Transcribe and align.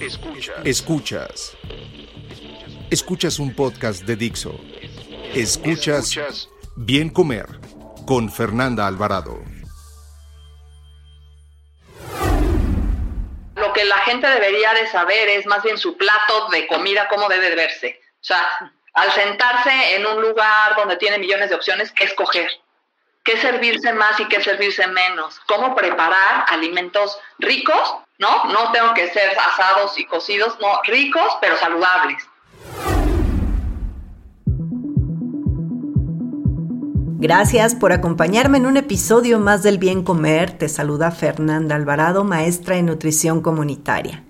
Escuchas. 0.00 0.56
Escuchas. 0.64 1.56
Escuchas 2.90 3.38
un 3.38 3.54
podcast 3.54 4.04
de 4.04 4.16
Dixo. 4.16 4.58
Escuchas 5.34 6.48
Bien 6.74 7.10
Comer 7.10 7.46
con 8.06 8.32
Fernanda 8.32 8.86
Alvarado. 8.86 9.38
Lo 13.56 13.72
que 13.74 13.84
la 13.84 13.98
gente 13.98 14.26
debería 14.26 14.72
de 14.72 14.86
saber 14.86 15.28
es 15.28 15.44
más 15.44 15.62
bien 15.62 15.76
su 15.76 15.98
plato 15.98 16.48
de 16.50 16.66
comida, 16.66 17.06
cómo 17.08 17.28
debe 17.28 17.50
de 17.50 17.56
verse. 17.56 18.00
O 18.14 18.24
sea, 18.24 18.72
al 18.94 19.12
sentarse 19.12 19.96
en 19.96 20.06
un 20.06 20.22
lugar 20.22 20.76
donde 20.76 20.96
tiene 20.96 21.18
millones 21.18 21.50
de 21.50 21.56
opciones, 21.56 21.92
¿qué 21.92 22.04
escoger? 22.04 22.50
¿Qué 23.22 23.36
servirse 23.36 23.92
más 23.92 24.18
y 24.18 24.24
qué 24.28 24.42
servirse 24.42 24.86
menos? 24.86 25.40
¿Cómo 25.46 25.74
preparar 25.74 26.46
alimentos 26.48 27.18
ricos? 27.38 27.96
¿No? 28.18 28.44
No 28.46 28.72
tengo 28.72 28.94
que 28.94 29.10
ser 29.10 29.38
asados 29.38 29.98
y 29.98 30.06
cocidos, 30.06 30.58
no, 30.60 30.80
ricos 30.84 31.36
pero 31.40 31.56
saludables. 31.58 32.26
Gracias 37.22 37.74
por 37.74 37.92
acompañarme 37.92 38.56
en 38.56 38.64
un 38.64 38.78
episodio 38.78 39.38
más 39.38 39.62
del 39.62 39.76
Bien 39.76 40.02
Comer. 40.02 40.56
Te 40.56 40.70
saluda 40.70 41.10
Fernanda 41.10 41.76
Alvarado, 41.76 42.24
maestra 42.24 42.76
en 42.76 42.86
nutrición 42.86 43.42
comunitaria. 43.42 44.24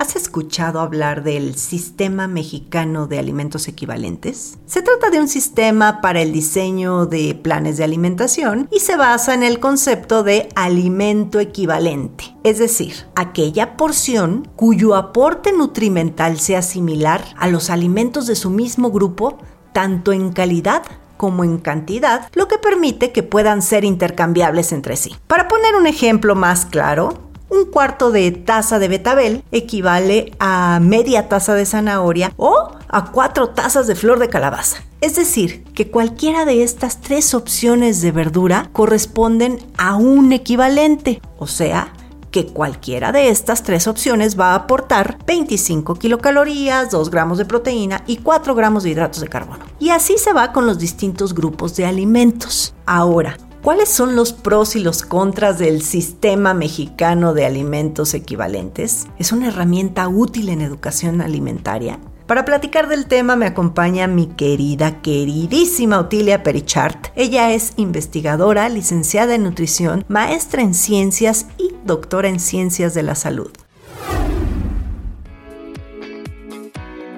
¿Has 0.00 0.16
escuchado 0.16 0.80
hablar 0.80 1.22
del 1.24 1.56
Sistema 1.56 2.26
Mexicano 2.26 3.06
de 3.06 3.18
Alimentos 3.18 3.68
Equivalentes? 3.68 4.56
Se 4.64 4.80
trata 4.80 5.10
de 5.10 5.20
un 5.20 5.28
sistema 5.28 6.00
para 6.00 6.22
el 6.22 6.32
diseño 6.32 7.04
de 7.04 7.34
planes 7.34 7.76
de 7.76 7.84
alimentación 7.84 8.66
y 8.72 8.80
se 8.80 8.96
basa 8.96 9.34
en 9.34 9.42
el 9.42 9.60
concepto 9.60 10.22
de 10.22 10.48
alimento 10.54 11.38
equivalente, 11.38 12.34
es 12.44 12.58
decir, 12.58 12.94
aquella 13.14 13.76
porción 13.76 14.48
cuyo 14.56 14.94
aporte 14.94 15.52
nutrimental 15.52 16.40
sea 16.40 16.62
similar 16.62 17.22
a 17.36 17.48
los 17.48 17.68
alimentos 17.68 18.26
de 18.26 18.36
su 18.36 18.48
mismo 18.48 18.90
grupo, 18.90 19.36
tanto 19.74 20.14
en 20.14 20.32
calidad 20.32 20.82
como 21.18 21.44
en 21.44 21.58
cantidad, 21.58 22.26
lo 22.32 22.48
que 22.48 22.56
permite 22.56 23.12
que 23.12 23.22
puedan 23.22 23.60
ser 23.60 23.84
intercambiables 23.84 24.72
entre 24.72 24.96
sí. 24.96 25.14
Para 25.26 25.46
poner 25.46 25.74
un 25.74 25.86
ejemplo 25.86 26.34
más 26.34 26.64
claro, 26.64 27.29
un 27.60 27.70
cuarto 27.70 28.10
de 28.10 28.30
taza 28.30 28.78
de 28.78 28.88
betabel 28.88 29.44
equivale 29.52 30.32
a 30.38 30.80
media 30.80 31.28
taza 31.28 31.54
de 31.54 31.66
zanahoria 31.66 32.32
o 32.36 32.72
a 32.88 33.10
cuatro 33.12 33.50
tazas 33.50 33.86
de 33.86 33.94
flor 33.94 34.18
de 34.18 34.28
calabaza. 34.28 34.82
Es 35.00 35.16
decir, 35.16 35.64
que 35.74 35.90
cualquiera 35.90 36.44
de 36.44 36.62
estas 36.62 37.00
tres 37.00 37.34
opciones 37.34 38.02
de 38.02 38.12
verdura 38.12 38.68
corresponden 38.72 39.58
a 39.78 39.96
un 39.96 40.32
equivalente, 40.32 41.22
o 41.38 41.46
sea, 41.46 41.92
que 42.30 42.46
cualquiera 42.46 43.10
de 43.12 43.28
estas 43.28 43.62
tres 43.62 43.88
opciones 43.88 44.38
va 44.38 44.52
a 44.52 44.54
aportar 44.54 45.18
25 45.26 45.94
kilocalorías, 45.96 46.90
2 46.90 47.10
gramos 47.10 47.38
de 47.38 47.44
proteína 47.44 48.02
y 48.06 48.18
4 48.18 48.54
gramos 48.54 48.84
de 48.84 48.90
hidratos 48.90 49.20
de 49.20 49.28
carbono. 49.28 49.64
Y 49.78 49.90
así 49.90 50.16
se 50.16 50.32
va 50.32 50.52
con 50.52 50.66
los 50.66 50.78
distintos 50.78 51.34
grupos 51.34 51.76
de 51.76 51.86
alimentos. 51.86 52.74
Ahora, 52.86 53.36
¿Cuáles 53.62 53.90
son 53.90 54.16
los 54.16 54.32
pros 54.32 54.74
y 54.74 54.80
los 54.80 55.02
contras 55.02 55.58
del 55.58 55.82
sistema 55.82 56.54
mexicano 56.54 57.34
de 57.34 57.44
alimentos 57.44 58.14
equivalentes? 58.14 59.06
¿Es 59.18 59.32
una 59.32 59.48
herramienta 59.48 60.08
útil 60.08 60.48
en 60.48 60.62
educación 60.62 61.20
alimentaria? 61.20 62.00
Para 62.26 62.46
platicar 62.46 62.88
del 62.88 63.04
tema 63.04 63.36
me 63.36 63.44
acompaña 63.44 64.06
mi 64.06 64.28
querida, 64.28 65.02
queridísima 65.02 65.98
Otilia 65.98 66.42
Perichart. 66.42 67.08
Ella 67.16 67.52
es 67.52 67.74
investigadora, 67.76 68.66
licenciada 68.70 69.34
en 69.34 69.42
nutrición, 69.42 70.06
maestra 70.08 70.62
en 70.62 70.72
ciencias 70.72 71.44
y 71.58 71.74
doctora 71.84 72.30
en 72.30 72.40
ciencias 72.40 72.94
de 72.94 73.02
la 73.02 73.14
salud. 73.14 73.50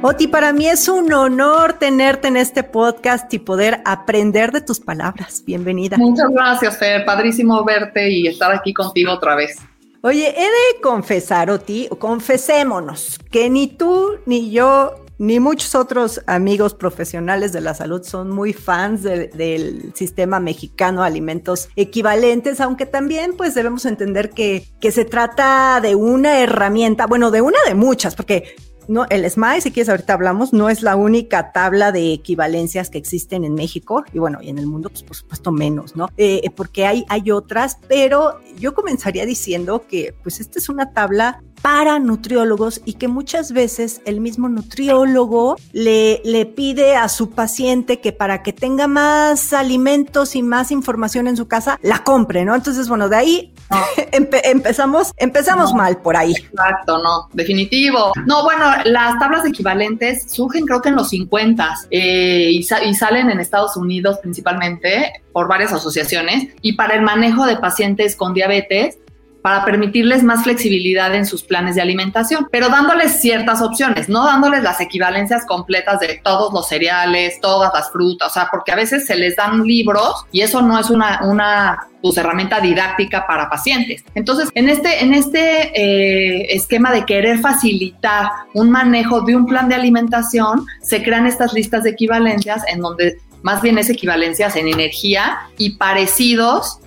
Oti, 0.05 0.27
para 0.27 0.53
mí 0.53 0.67
es 0.67 0.89
un 0.89 1.13
honor 1.13 1.75
tenerte 1.75 2.27
en 2.27 2.37
este 2.37 2.65
podcast 2.65 3.33
y 3.33 3.39
poder 3.39 3.83
aprender 3.85 4.51
de 4.51 4.61
tus 4.61 4.81
palabras. 4.81 5.45
Bienvenida. 5.47 5.97
Muchas 5.97 6.29
gracias, 6.29 6.77
Fer. 6.77 7.05
Padrísimo 7.05 7.63
verte 7.65 8.11
y 8.11 8.27
estar 8.27 8.51
aquí 8.51 8.75
contigo 8.75 9.13
otra 9.13 9.37
vez. 9.37 9.59
Oye, 10.01 10.35
he 10.37 10.43
de 10.43 10.81
confesar, 10.83 11.51
Oti, 11.51 11.89
confesémonos, 12.01 13.21
que 13.31 13.49
ni 13.49 13.69
tú 13.69 14.19
ni 14.27 14.51
yo 14.51 14.97
ni 15.19 15.39
muchos 15.39 15.77
otros 15.77 16.21
amigos 16.27 16.75
profesionales 16.75 17.53
de 17.53 17.61
la 17.61 17.73
salud 17.73 18.03
son 18.03 18.29
muy 18.29 18.53
fans 18.53 19.05
del 19.05 19.93
sistema 19.95 20.41
mexicano 20.41 21.03
de 21.03 21.07
alimentos 21.07 21.69
equivalentes, 21.77 22.61
aunque 22.61 22.87
también 22.87 23.37
pues 23.37 23.55
debemos 23.55 23.87
entender 23.87 24.31
que, 24.31 24.67
que 24.81 24.91
se 24.91 25.05
trata 25.05 25.79
de 25.81 25.95
una 25.95 26.41
herramienta, 26.41 27.07
bueno, 27.07 27.31
de 27.31 27.41
una 27.41 27.59
de 27.69 27.77
muchas, 27.77 28.17
porque 28.17 28.57
no, 28.93 29.07
el 29.09 29.29
SMAE, 29.29 29.63
si 29.63 29.71
quieres, 29.71 29.89
ahorita 29.89 30.13
hablamos, 30.13 30.53
no 30.53 30.69
es 30.69 30.83
la 30.83 30.97
única 30.97 31.51
tabla 31.53 31.93
de 31.93 32.13
equivalencias 32.13 32.91
que 32.91 32.99
existen 32.99 33.45
en 33.45 33.55
México 33.55 34.05
y 34.13 34.19
bueno, 34.19 34.39
y 34.43 34.51
en 34.51 34.59
el 34.59 34.67
mundo, 34.67 34.91
pues 34.91 35.03
por 35.03 35.17
supuesto 35.17 35.51
menos, 35.51 35.97
¿no? 35.97 36.09
Eh, 36.19 36.51
porque 36.55 36.85
hay, 36.85 37.07
hay 37.09 37.31
otras, 37.31 37.79
pero 37.89 38.39
yo 38.59 38.75
comenzaría 38.75 39.25
diciendo 39.25 39.87
que 39.89 40.15
pues 40.23 40.41
esta 40.41 40.59
es 40.59 40.69
una 40.69 40.93
tabla 40.93 41.43
para 41.63 42.01
nutriólogos 42.01 42.83
y 42.85 42.95
que 42.95 43.09
muchas 43.09 43.53
veces 43.53 44.03
el 44.05 44.21
mismo 44.21 44.49
nutriólogo 44.49 45.57
le, 45.73 46.21
le 46.25 46.45
pide 46.45 46.97
a 46.97 47.09
su 47.09 47.31
paciente 47.31 48.01
que 48.01 48.13
para 48.13 48.43
que 48.43 48.53
tenga 48.53 48.89
más 48.89 49.53
alimentos 49.53 50.35
y 50.35 50.43
más 50.43 50.73
información 50.73 51.29
en 51.29 51.37
su 51.37 51.47
casa, 51.47 51.79
la 51.83 52.03
compre, 52.03 52.45
¿no? 52.45 52.55
Entonces, 52.55 52.89
bueno, 52.89 53.09
de 53.09 53.17
ahí 53.17 53.55
empezamos, 54.13 55.13
empezamos 55.17 55.73
mal 55.73 55.99
por 55.99 56.17
ahí. 56.17 56.33
Exacto, 56.33 56.99
no, 57.03 57.29
definitivo. 57.33 58.13
No, 58.27 58.43
bueno, 58.43 58.67
las 58.85 59.19
tablas 59.19 59.47
equivalentes 59.47 60.31
surgen 60.31 60.67
creo 60.67 60.83
que 60.83 60.89
en 60.89 60.97
los 60.97 61.11
50 61.11 61.75
eh, 61.91 62.51
y, 62.51 62.59
y 62.59 62.95
salen 62.95 63.31
en 63.31 63.41
Estados 63.41 63.77
Unidos 63.77 64.19
principalmente 64.21 65.13
por 65.33 65.49
varias 65.49 65.73
asociaciones 65.73 66.49
y 66.61 66.75
para 66.75 66.95
el 66.95 67.03
manejo 67.03 67.47
de 67.47 67.57
pacientes 67.57 68.17
con 68.17 68.35
diabetes 68.35 68.99
para 69.43 69.65
permitirles 69.65 70.23
más 70.23 70.45
flexibilidad 70.45 71.15
en 71.15 71.27
sus 71.27 71.43
planes 71.43 71.75
de 71.75 71.83
alimentación, 71.83 72.49
pero 72.51 72.69
dándoles 72.69 73.21
ciertas 73.21 73.61
opciones, 73.61 74.09
no 74.09 74.25
dándoles 74.25 74.63
las 74.63 74.81
equivalencias 74.81 75.45
completas 75.47 76.01
de 76.01 76.21
todos 76.23 76.53
los 76.53 76.69
cereales, 76.69 77.41
todas 77.41 77.73
las 77.75 77.91
frutas, 77.91 78.29
o 78.31 78.33
sea, 78.33 78.49
porque 78.51 78.73
a 78.73 78.77
veces 78.77 79.05
se 79.05 79.17
les 79.17 79.37
dan 79.37 79.65
libros 79.65 80.25
y 80.31 80.43
eso 80.43 80.63
no 80.63 80.79
es 80.79 80.91
una, 80.91 81.21
una 81.25 81.89
pues, 82.01 82.17
herramienta 82.17 82.61
didáctica 82.61 83.27
para 83.27 83.51
pacientes. 83.51 84.05
Entonces, 84.15 84.49
en 84.55 84.69
este, 84.69 85.03
en 85.03 85.13
este 85.13 85.73
eh, 85.75 86.55
esquema 86.55 86.93
de 86.93 87.05
querer 87.05 87.41
facilitar 87.41 88.31
un 88.55 88.71
manejo 88.71 89.23
de 89.23 89.35
un 89.35 89.47
plan 89.47 89.69
de 89.69 89.75
alimentación, 89.75 90.67
se 90.83 91.03
crean 91.03 91.27
estas 91.27 91.53
listas 91.53 91.83
de 91.83 91.91
equivalencias 91.91 92.63
en 92.69 92.81
donde 92.81 93.19
más 93.43 93.61
bien 93.61 93.77
es 93.79 93.91
equivalencias 93.91 94.55
en 94.55 94.69
energía 94.69 95.39
y 95.59 95.71
parecidos 95.71 96.79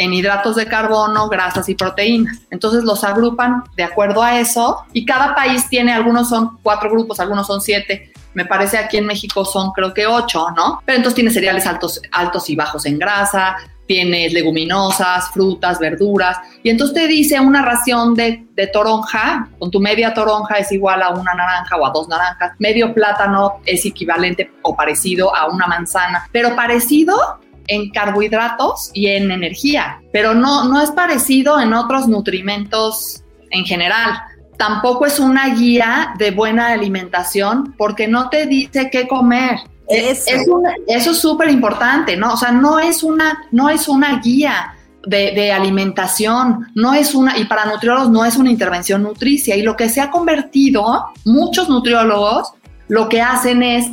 en 0.00 0.14
hidratos 0.14 0.56
de 0.56 0.64
carbono, 0.64 1.28
grasas 1.28 1.68
y 1.68 1.74
proteínas. 1.74 2.38
Entonces 2.50 2.84
los 2.84 3.04
agrupan 3.04 3.64
de 3.76 3.84
acuerdo 3.84 4.22
a 4.22 4.40
eso 4.40 4.78
y 4.94 5.04
cada 5.04 5.34
país 5.34 5.68
tiene, 5.68 5.92
algunos 5.92 6.30
son 6.30 6.58
cuatro 6.62 6.90
grupos, 6.90 7.20
algunos 7.20 7.46
son 7.46 7.60
siete. 7.60 8.10
Me 8.32 8.46
parece 8.46 8.78
aquí 8.78 8.96
en 8.96 9.04
México 9.04 9.44
son 9.44 9.72
creo 9.72 9.92
que 9.92 10.06
ocho, 10.06 10.46
¿no? 10.56 10.80
Pero 10.86 10.96
entonces 10.96 11.16
tiene 11.16 11.30
cereales 11.30 11.66
altos, 11.66 12.00
altos 12.12 12.48
y 12.48 12.56
bajos 12.56 12.86
en 12.86 12.98
grasa, 12.98 13.56
tienes 13.86 14.32
leguminosas, 14.32 15.30
frutas, 15.32 15.78
verduras, 15.78 16.38
y 16.62 16.70
entonces 16.70 16.94
te 16.94 17.06
dice 17.06 17.38
una 17.38 17.60
ración 17.60 18.14
de, 18.14 18.46
de, 18.54 18.68
toronja, 18.68 19.48
con 19.58 19.70
tu 19.70 19.80
media 19.80 20.14
toronja 20.14 20.54
es 20.54 20.72
igual 20.72 21.02
a 21.02 21.10
una 21.10 21.34
naranja 21.34 21.76
o 21.76 21.84
a 21.84 21.90
dos 21.90 22.08
naranjas, 22.08 22.52
medio 22.58 22.94
plátano 22.94 23.60
es 23.66 23.84
equivalente 23.84 24.50
o 24.62 24.74
parecido 24.76 25.34
a 25.34 25.48
una 25.48 25.66
manzana, 25.66 26.26
pero 26.32 26.54
parecido 26.54 27.40
en 27.66 27.90
carbohidratos 27.90 28.90
y 28.94 29.08
en 29.08 29.30
energía, 29.30 30.00
pero 30.12 30.34
no, 30.34 30.64
no 30.64 30.80
es 30.80 30.90
parecido 30.90 31.60
en 31.60 31.72
otros 31.72 32.08
nutrimentos 32.08 33.22
en 33.50 33.64
general. 33.64 34.18
Tampoco 34.56 35.06
es 35.06 35.18
una 35.18 35.54
guía 35.54 36.14
de 36.18 36.30
buena 36.30 36.68
alimentación 36.68 37.74
porque 37.78 38.08
no 38.08 38.28
te 38.28 38.46
dice 38.46 38.90
qué 38.90 39.08
comer. 39.08 39.58
Eso 39.88 41.10
es 41.10 41.18
súper 41.18 41.50
importante, 41.50 42.16
¿no? 42.16 42.34
O 42.34 42.36
sea, 42.36 42.52
no 42.52 42.78
es, 42.78 43.02
una, 43.02 43.46
no 43.50 43.68
es 43.68 43.88
una 43.88 44.20
guía. 44.20 44.74
de, 45.06 45.50
alimentación, 45.50 46.66
no 46.74 46.92
es 46.92 47.14
una, 47.14 47.38
y 47.38 47.46
para 47.46 47.64
nutriólogos 47.64 48.10
no 48.10 48.22
es 48.24 48.36
una 48.36 48.50
intervención 48.50 49.02
nutricia. 49.02 49.56
Y 49.56 49.62
lo 49.62 49.74
que 49.74 49.88
se 49.88 50.00
ha 50.02 50.10
convertido, 50.10 51.06
muchos 51.24 51.70
nutriólogos 51.70 52.52
lo 52.88 53.08
que 53.08 53.22
hacen 53.22 53.62
es 53.62 53.86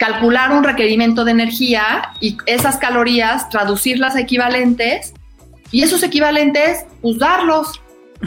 calcular 0.00 0.52
un 0.52 0.64
requerimiento 0.64 1.26
de 1.26 1.32
energía 1.32 2.14
y 2.20 2.38
esas 2.46 2.78
calorías, 2.78 3.50
traducirlas 3.50 4.16
a 4.16 4.20
equivalentes 4.20 5.12
y 5.70 5.82
esos 5.82 6.02
equivalentes, 6.02 6.86
usarlos. 7.02 7.82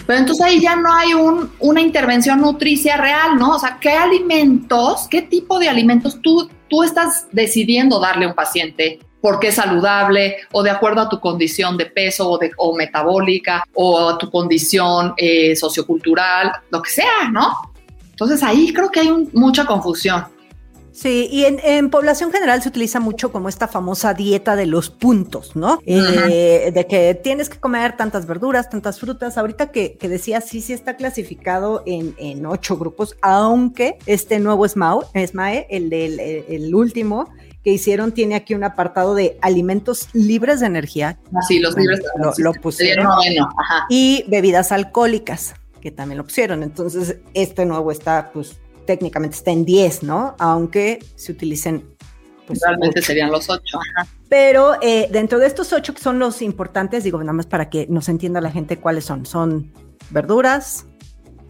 Pero 0.05 0.19
entonces 0.19 0.45
ahí 0.45 0.61
ya 0.61 0.75
no 0.75 0.93
hay 0.93 1.15
un, 1.15 1.51
una 1.59 1.81
intervención 1.81 2.41
nutricia 2.41 2.97
real, 2.97 3.37
¿no? 3.39 3.55
O 3.55 3.59
sea, 3.59 3.79
¿qué 3.81 3.89
alimentos, 3.89 5.07
qué 5.09 5.23
tipo 5.23 5.57
de 5.57 5.67
alimentos 5.67 6.21
tú, 6.21 6.47
tú 6.69 6.83
estás 6.83 7.25
decidiendo 7.31 7.99
darle 7.99 8.25
a 8.25 8.29
un 8.29 8.35
paciente? 8.35 8.99
porque 9.19 9.47
es 9.47 9.55
saludable 9.55 10.35
o 10.51 10.63
de 10.63 10.69
acuerdo 10.69 10.99
a 10.99 11.07
tu 11.07 11.21
condición 11.21 11.77
de 11.77 11.85
peso 11.85 12.29
o, 12.29 12.37
de, 12.37 12.51
o 12.57 12.75
metabólica 12.75 13.63
o 13.73 14.09
a 14.09 14.17
tu 14.17 14.29
condición 14.29 15.13
eh, 15.15 15.55
sociocultural, 15.55 16.51
lo 16.69 16.81
que 16.81 16.89
sea, 16.89 17.29
¿no? 17.31 17.53
Entonces 18.11 18.43
ahí 18.43 18.73
creo 18.73 18.89
que 18.89 18.99
hay 18.99 19.29
mucha 19.31 19.65
confusión. 19.65 20.25
Sí, 20.93 21.27
y 21.31 21.45
en, 21.45 21.89
población 21.89 22.31
general 22.31 22.61
se 22.61 22.69
utiliza 22.69 22.99
mucho 22.99 23.31
como 23.31 23.49
esta 23.49 23.67
famosa 23.67 24.13
dieta 24.13 24.55
de 24.55 24.67
los 24.67 24.91
puntos, 24.91 25.55
¿no? 25.55 25.79
Eh, 25.85 26.71
de 26.73 26.87
que 26.87 27.15
tienes 27.15 27.49
que 27.49 27.59
comer 27.59 27.97
tantas 27.97 28.27
verduras, 28.27 28.69
tantas 28.69 28.99
frutas. 28.99 29.37
Ahorita 29.37 29.71
que, 29.71 29.97
que 29.97 30.07
decía, 30.07 30.39
sí, 30.39 30.61
sí 30.61 30.71
está 30.71 30.95
clasificado 30.95 31.81
en, 31.87 32.15
en 32.19 32.45
ocho 32.45 32.77
grupos, 32.77 33.17
aunque 33.21 33.97
este 34.05 34.39
nuevo 34.39 34.67
SMAE, 34.67 35.65
el 35.69 35.89
del 35.89 36.19
el 36.19 36.75
último, 36.75 37.29
que 37.63 37.71
hicieron 37.71 38.11
tiene 38.11 38.35
aquí 38.35 38.53
un 38.53 38.63
apartado 38.63 39.15
de 39.15 39.37
alimentos 39.41 40.09
libres 40.13 40.59
de 40.59 40.67
energía. 40.67 41.17
Así, 41.35 41.57
ah, 41.57 41.61
los 41.63 41.77
libres 41.77 41.99
de 41.99 42.05
energía. 42.15 42.43
Lo, 42.43 42.53
pusieron. 42.53 43.07
Y 43.89 44.25
bebidas 44.27 44.71
alcohólicas, 44.71 45.55
que 45.81 45.89
también 45.89 46.17
lo 46.17 46.25
pusieron. 46.25 46.61
Entonces, 46.61 47.17
este 47.33 47.65
nuevo 47.65 47.91
está, 47.91 48.31
pues, 48.33 48.59
técnicamente 48.85 49.35
está 49.35 49.51
en 49.51 49.65
10, 49.65 50.03
¿no? 50.03 50.35
Aunque 50.39 50.99
se 51.15 51.31
utilicen. 51.31 51.85
Pues, 52.47 52.59
Realmente 52.65 53.01
serían 53.01 53.31
los 53.31 53.49
8. 53.49 53.79
Pero 54.29 54.73
eh, 54.81 55.07
dentro 55.11 55.39
de 55.39 55.47
estos 55.47 55.71
8 55.71 55.93
que 55.93 56.01
son 56.01 56.19
los 56.19 56.41
importantes, 56.41 57.03
digo, 57.03 57.19
nada 57.19 57.33
más 57.33 57.45
para 57.45 57.69
que 57.69 57.87
nos 57.89 58.09
entienda 58.09 58.41
la 58.41 58.51
gente 58.51 58.77
cuáles 58.77 59.05
son. 59.05 59.25
Son 59.25 59.71
verduras, 60.09 60.85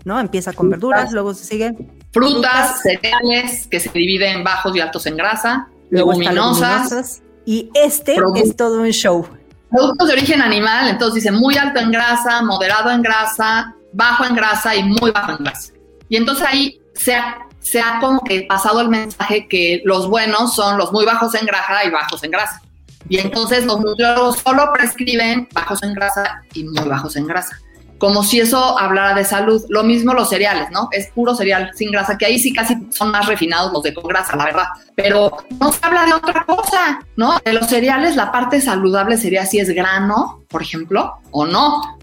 ¿no? 0.05 0.19
Empieza 0.19 0.53
con 0.53 0.69
verduras, 0.69 1.11
luego 1.11 1.33
se 1.33 1.45
sigue. 1.45 1.75
Frutas, 2.11 2.81
cereales, 2.81 3.67
que 3.67 3.79
se 3.79 3.89
dividen 3.89 4.37
en 4.37 4.43
bajos 4.43 4.75
y 4.75 4.79
altos 4.79 5.05
en 5.07 5.17
grasa 5.17 5.69
leguminosas. 5.93 7.21
Y 7.45 7.69
este 7.73 8.15
es 8.35 8.55
todo 8.55 8.81
un 8.81 8.91
show. 8.91 9.27
Productos 9.69 10.07
de 10.07 10.13
origen 10.13 10.41
animal, 10.41 10.89
entonces 10.89 11.15
dice 11.15 11.31
muy 11.31 11.57
alto 11.57 11.79
en 11.79 11.91
grasa, 11.91 12.41
moderado 12.43 12.91
en 12.91 13.01
grasa, 13.01 13.75
bajo 13.91 14.25
en 14.25 14.35
grasa 14.35 14.75
y 14.75 14.83
muy 14.83 15.11
bajo 15.11 15.31
en 15.31 15.37
grasa. 15.43 15.73
Y 16.09 16.15
entonces 16.15 16.45
ahí 16.47 16.79
se 16.95 17.15
ha, 17.15 17.99
como 17.99 18.21
que 18.21 18.43
pasado 18.43 18.81
el 18.81 18.89
mensaje 18.89 19.47
que 19.47 19.81
los 19.85 20.07
buenos 20.09 20.55
son 20.55 20.77
los 20.77 20.91
muy 20.91 21.05
bajos 21.05 21.33
en 21.35 21.45
grasa 21.45 21.83
y 21.85 21.89
bajos 21.89 22.23
en 22.23 22.31
grasa. 22.31 22.61
Y 23.09 23.19
entonces 23.19 23.65
los 23.65 23.79
nutriólogos 23.81 24.39
solo 24.39 24.71
prescriben 24.73 25.47
bajos 25.53 25.83
en 25.83 25.93
grasa 25.93 26.41
y 26.53 26.63
muy 26.63 26.87
bajos 26.87 27.15
en 27.15 27.27
grasa 27.27 27.59
como 28.03 28.21
si 28.21 28.41
eso 28.41 28.77
hablara 28.77 29.13
de 29.13 29.23
salud. 29.23 29.63
Lo 29.69 29.81
mismo 29.81 30.13
los 30.13 30.27
cereales, 30.27 30.69
¿no? 30.71 30.89
Es 30.91 31.09
puro 31.11 31.33
cereal 31.35 31.71
sin 31.73 31.89
grasa, 31.89 32.17
que 32.17 32.25
ahí 32.25 32.37
sí 32.37 32.51
casi 32.51 32.77
son 32.91 33.11
más 33.11 33.27
refinados 33.27 33.71
los 33.71 33.81
de 33.81 33.93
con 33.93 34.03
grasa, 34.03 34.35
la 34.35 34.43
verdad. 34.43 34.65
Pero 34.93 35.37
no 35.57 35.71
se 35.71 35.79
habla 35.85 36.05
de 36.05 36.13
otra 36.13 36.43
cosa, 36.43 36.99
¿no? 37.15 37.39
De 37.45 37.53
los 37.53 37.67
cereales, 37.67 38.17
la 38.17 38.29
parte 38.29 38.59
saludable 38.59 39.15
sería 39.15 39.45
si 39.45 39.59
es 39.59 39.69
grano, 39.69 40.43
por 40.49 40.61
ejemplo, 40.61 41.13
o 41.31 41.45
no. 41.45 41.97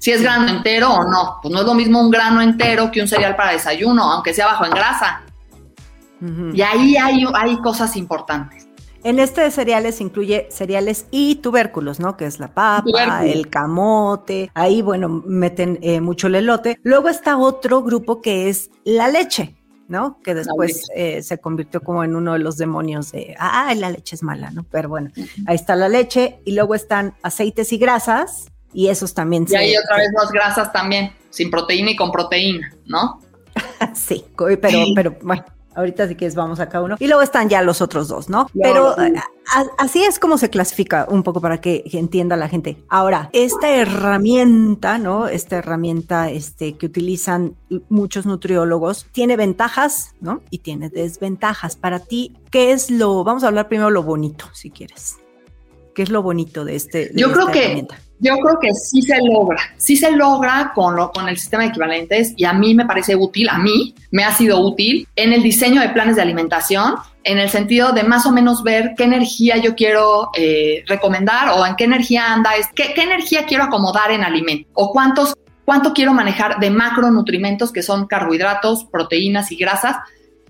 Si 0.00 0.10
es 0.10 0.22
grano 0.22 0.48
entero 0.48 0.92
o 0.92 1.04
no. 1.04 1.38
Pues 1.42 1.52
no 1.52 1.60
es 1.60 1.66
lo 1.66 1.74
mismo 1.74 2.00
un 2.00 2.10
grano 2.10 2.40
entero 2.40 2.90
que 2.90 3.02
un 3.02 3.06
cereal 3.06 3.36
para 3.36 3.52
desayuno, 3.52 4.02
aunque 4.02 4.32
sea 4.32 4.46
bajo 4.46 4.64
en 4.64 4.70
grasa. 4.72 5.22
Y 6.52 6.60
ahí 6.62 6.96
hay, 6.96 7.24
hay 7.34 7.56
cosas 7.58 7.96
importantes. 7.96 8.66
En 9.04 9.18
este 9.18 9.42
de 9.42 9.50
cereales 9.50 10.00
incluye 10.00 10.48
cereales 10.50 11.06
y 11.10 11.36
tubérculos, 11.36 12.00
¿no? 12.00 12.16
Que 12.16 12.26
es 12.26 12.38
la 12.38 12.48
papa, 12.48 13.24
el 13.24 13.48
camote. 13.48 14.50
Ahí, 14.54 14.82
bueno, 14.82 15.22
meten 15.26 15.78
eh, 15.82 16.00
mucho 16.00 16.26
el 16.26 16.34
elote. 16.34 16.78
Luego 16.82 17.08
está 17.08 17.38
otro 17.38 17.82
grupo 17.82 18.20
que 18.20 18.50
es 18.50 18.70
la 18.84 19.08
leche, 19.08 19.56
¿no? 19.88 20.18
Que 20.22 20.34
después 20.34 20.82
eh, 20.94 21.22
se 21.22 21.38
convirtió 21.38 21.82
como 21.82 22.04
en 22.04 22.14
uno 22.14 22.34
de 22.34 22.40
los 22.40 22.56
demonios 22.58 23.12
de, 23.12 23.34
ah, 23.38 23.72
la 23.74 23.90
leche 23.90 24.16
es 24.16 24.22
mala, 24.22 24.50
¿no? 24.50 24.64
Pero 24.70 24.90
bueno, 24.90 25.10
ahí 25.46 25.56
está 25.56 25.76
la 25.76 25.88
leche 25.88 26.40
y 26.44 26.52
luego 26.52 26.74
están 26.74 27.14
aceites 27.22 27.72
y 27.72 27.78
grasas 27.78 28.50
y 28.72 28.88
esos 28.88 29.14
también. 29.14 29.46
Y 29.48 29.54
ahí 29.54 29.74
otra 29.76 29.96
vez 29.96 30.08
las 30.12 30.30
grasas 30.30 30.72
también, 30.72 31.12
sin 31.30 31.50
proteína 31.50 31.90
y 31.90 31.96
con 31.96 32.10
proteína, 32.10 32.72
¿no? 32.86 33.20
sí, 33.94 34.24
pero, 34.36 34.84
pero 34.94 35.16
bueno. 35.22 35.44
Ahorita 35.72 36.08
sí 36.08 36.16
que 36.16 36.26
es 36.26 36.34
vamos 36.34 36.58
a 36.58 36.68
cada 36.68 36.84
uno. 36.84 36.96
Y 36.98 37.06
luego 37.06 37.22
están 37.22 37.48
ya 37.48 37.62
los 37.62 37.80
otros 37.80 38.08
dos, 38.08 38.28
¿no? 38.28 38.48
Pero 38.60 38.96
así 39.78 40.02
es 40.02 40.18
como 40.18 40.36
se 40.36 40.50
clasifica 40.50 41.06
un 41.08 41.22
poco 41.22 41.40
para 41.40 41.60
que, 41.60 41.84
entienda 41.92 42.36
la 42.36 42.48
gente. 42.48 42.82
Ahora, 42.88 43.30
esta 43.32 43.70
herramienta, 43.70 44.98
¿no? 44.98 45.28
Esta 45.28 45.58
herramienta 45.58 46.28
este, 46.28 46.76
que 46.76 46.86
utilizan 46.86 47.54
muchos 47.88 48.26
nutriólogos 48.26 49.06
tiene 49.12 49.36
ventajas, 49.36 50.14
¿no? 50.20 50.42
Y 50.50 50.58
tiene 50.58 50.90
desventajas. 50.90 51.76
Para 51.76 52.00
ti, 52.00 52.36
¿qué 52.50 52.72
es 52.72 52.90
lo, 52.90 53.22
vamos 53.22 53.44
a 53.44 53.48
hablar 53.48 53.68
primero 53.68 53.90
lo 53.90 54.02
bonito, 54.02 54.46
si 54.52 54.70
quieres. 54.70 55.18
¿Qué 55.94 56.02
es 56.02 56.10
lo 56.10 56.22
bonito 56.22 56.64
de 56.64 56.76
este? 56.76 57.10
Yo 57.14 57.32
creo 57.32 57.48
que 57.48 57.86
yo 58.20 58.36
creo 58.36 58.58
que 58.60 58.74
sí 58.74 59.00
se 59.00 59.16
logra, 59.22 59.58
sí 59.78 59.96
se 59.96 60.10
logra 60.10 60.72
con, 60.74 60.94
lo, 60.94 61.10
con 61.10 61.28
el 61.28 61.38
sistema 61.38 61.62
de 61.62 61.70
equivalentes 61.70 62.34
y 62.36 62.44
a 62.44 62.52
mí 62.52 62.74
me 62.74 62.84
parece 62.84 63.16
útil, 63.16 63.48
a 63.48 63.56
mí 63.56 63.94
me 64.10 64.24
ha 64.24 64.32
sido 64.32 64.60
útil 64.60 65.08
en 65.16 65.32
el 65.32 65.42
diseño 65.42 65.80
de 65.80 65.88
planes 65.88 66.16
de 66.16 66.22
alimentación, 66.22 66.96
en 67.24 67.38
el 67.38 67.48
sentido 67.48 67.92
de 67.92 68.02
más 68.02 68.26
o 68.26 68.32
menos 68.32 68.62
ver 68.62 68.92
qué 68.96 69.04
energía 69.04 69.56
yo 69.56 69.74
quiero 69.74 70.30
eh, 70.36 70.84
recomendar 70.86 71.48
o 71.48 71.64
en 71.64 71.76
qué 71.76 71.84
energía 71.84 72.30
anda, 72.32 72.56
es, 72.56 72.66
qué, 72.74 72.92
qué 72.94 73.02
energía 73.04 73.46
quiero 73.46 73.64
acomodar 73.64 74.10
en 74.10 74.22
alimento 74.22 74.68
o 74.74 74.92
cuántos, 74.92 75.34
cuánto 75.64 75.94
quiero 75.94 76.12
manejar 76.12 76.60
de 76.60 76.70
macronutrimentos 76.70 77.72
que 77.72 77.82
son 77.82 78.06
carbohidratos, 78.06 78.84
proteínas 78.84 79.50
y 79.50 79.56
grasas 79.56 79.96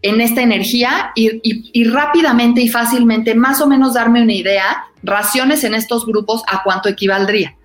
en 0.02 0.20
esta 0.20 0.43
energía 0.43 1.12
y, 1.14 1.85
rápidamente 1.85 2.62
y 2.62 2.69
fácilmente 2.69 3.35
más 3.35 3.61
o 3.61 3.67
menos 3.67 3.94
darme 3.94 4.23
una 4.23 4.32
idea, 4.32 4.85
raciones 5.02 5.64
en 5.64 5.75
estos 5.75 6.06
grupos 6.06 6.43
a 6.49 6.62
cuánto 6.62 6.88
equivaldría. 6.88 7.56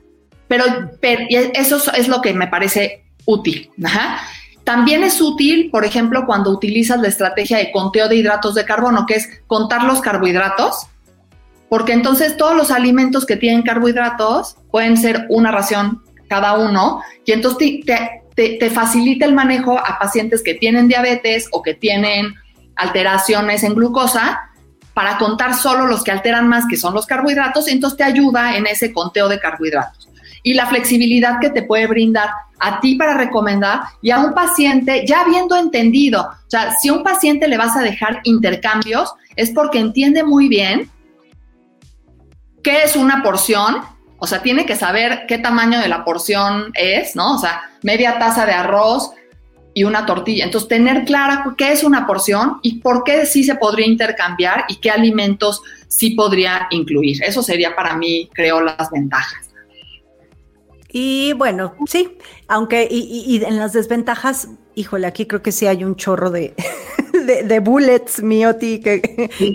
Pero, 0.48 0.66
eso 1.02 1.92
es 1.94 2.08
lo 2.08 2.22
que 2.22 2.34
me 2.34 2.48
parece 2.48 3.06
útil. 3.26 3.72
También 4.64 5.04
es 5.04 5.22
útil, 5.22 5.70
por 5.72 5.86
ejemplo, 5.86 6.26
cuando 6.26 6.50
utilizas 6.52 7.00
la 7.00 7.08
estrategia 7.08 7.58
de 7.58 7.72
conteo 7.72 8.10
de 8.10 8.16
hidratos 8.16 8.56
de 8.56 8.66
carbono, 8.66 9.06
que 9.06 9.16
es 9.16 9.30
contar 9.48 9.84
los 9.84 10.02
carbohidratos, 10.02 10.88
porque 11.70 11.94
entonces 11.94 12.36
todos 12.36 12.56
los 12.56 12.72
alimentos 12.72 13.26
que 13.26 13.38
tienen 13.38 13.62
carbohidratos 13.62 14.58
pueden 14.72 14.98
ser 14.98 15.26
una 15.30 15.52
ración 15.52 16.04
cada 16.28 16.58
uno, 16.58 17.02
y 17.26 17.32
entonces 17.32 17.86
te 17.86 18.25
facilita 18.70 19.26
el 19.26 19.34
manejo 19.34 19.80
a 19.80 19.98
pacientes 20.00 20.44
que 20.44 20.56
tienen 20.56 20.88
diabetes 20.88 21.48
o 21.52 21.62
que 21.62 21.74
tienen 21.74 22.34
alteraciones 22.76 23.64
en 23.64 23.74
glucosa, 23.76 24.52
para 24.94 25.18
contar 25.18 25.54
solo 25.54 25.88
los 25.88 26.04
que 26.04 26.12
alteran 26.12 26.48
más, 26.48 26.66
que 26.70 26.78
son 26.78 26.94
los 26.94 27.06
carbohidratos, 27.06 27.68
entonces 27.68 27.98
te 27.98 28.04
ayuda 28.06 28.56
en 28.56 28.66
ese 28.66 28.94
conteo 28.94 29.28
de 29.28 29.40
carbohidratos 29.40 30.10
y 30.46 30.54
la 30.54 30.68
flexibilidad 30.68 31.40
que 31.42 31.50
te 31.50 31.64
puede 31.64 31.88
brindar 31.88 32.30
a 32.60 32.80
ti 32.80 32.96
para 32.96 33.16
recomendar 33.16 33.82
y 34.02 34.12
a 34.12 34.20
un 34.20 34.34
paciente 34.34 35.04
ya 35.06 35.22
habiendo 35.22 35.58
entendido. 35.58 36.22
O 36.22 36.50
sea, 36.50 36.72
si 36.80 36.90
a 36.90 36.94
un 36.94 37.04
paciente 37.04 37.48
le 37.48 37.58
vas 37.58 37.76
a 37.76 37.82
dejar 37.82 38.22
intercambios, 38.24 39.12
es 39.36 39.50
porque 39.50 39.80
entiende 39.80 40.24
muy 40.24 40.48
bien 40.48 40.90
qué 42.64 42.84
es 42.84 42.96
una 42.96 43.24
porción. 43.24 43.78
O 44.26 44.28
sea, 44.28 44.42
tiene 44.42 44.66
que 44.66 44.76
saber 44.76 45.26
qué 45.28 45.38
tamaño 45.38 45.80
de 45.80 45.88
la 45.88 46.04
porción 46.04 46.72
es, 46.74 47.16
¿no? 47.16 47.36
O 47.36 47.38
sea, 47.38 47.62
media 47.84 48.18
taza 48.18 48.48
de 48.48 48.54
arroz 48.54 49.12
y 49.76 49.84
una 49.84 50.08
tortilla. 50.08 50.46
Entonces, 50.46 50.68
tener 50.68 51.06
clara 51.06 51.54
qué 51.56 51.72
es 51.72 51.84
una 51.84 52.08
porción 52.08 52.58
y 52.64 52.80
por 52.80 53.04
qué 53.04 53.28
sí 53.28 53.44
se 53.44 53.54
podría 53.54 53.86
intercambiar 53.86 54.66
y 54.68 54.78
qué 54.78 54.90
alimentos 54.90 55.62
sí 55.88 56.16
podría 56.16 56.66
incluir. 56.72 57.24
Eso 57.24 57.44
sería 57.44 57.76
para 57.76 57.96
mí, 57.96 58.28
creo, 58.34 58.62
las 58.62 58.90
ventajas. 58.90 59.52
Y 60.90 61.34
bueno, 61.34 61.76
sí, 61.86 62.18
aunque 62.48 62.88
y, 62.90 63.44
en 63.46 63.58
las 63.58 63.74
desventajas, 63.74 64.48
híjole, 64.76 65.08
aquí 65.08 65.26
creo 65.26 65.42
que 65.42 65.52
sí 65.52 65.68
hay 65.68 65.84
un 65.84 65.96
chorro 65.96 66.32
de, 66.32 66.54
de, 67.46 67.60
bullets, 67.60 68.22
Mioti, 68.22 68.80
que, 68.80 69.02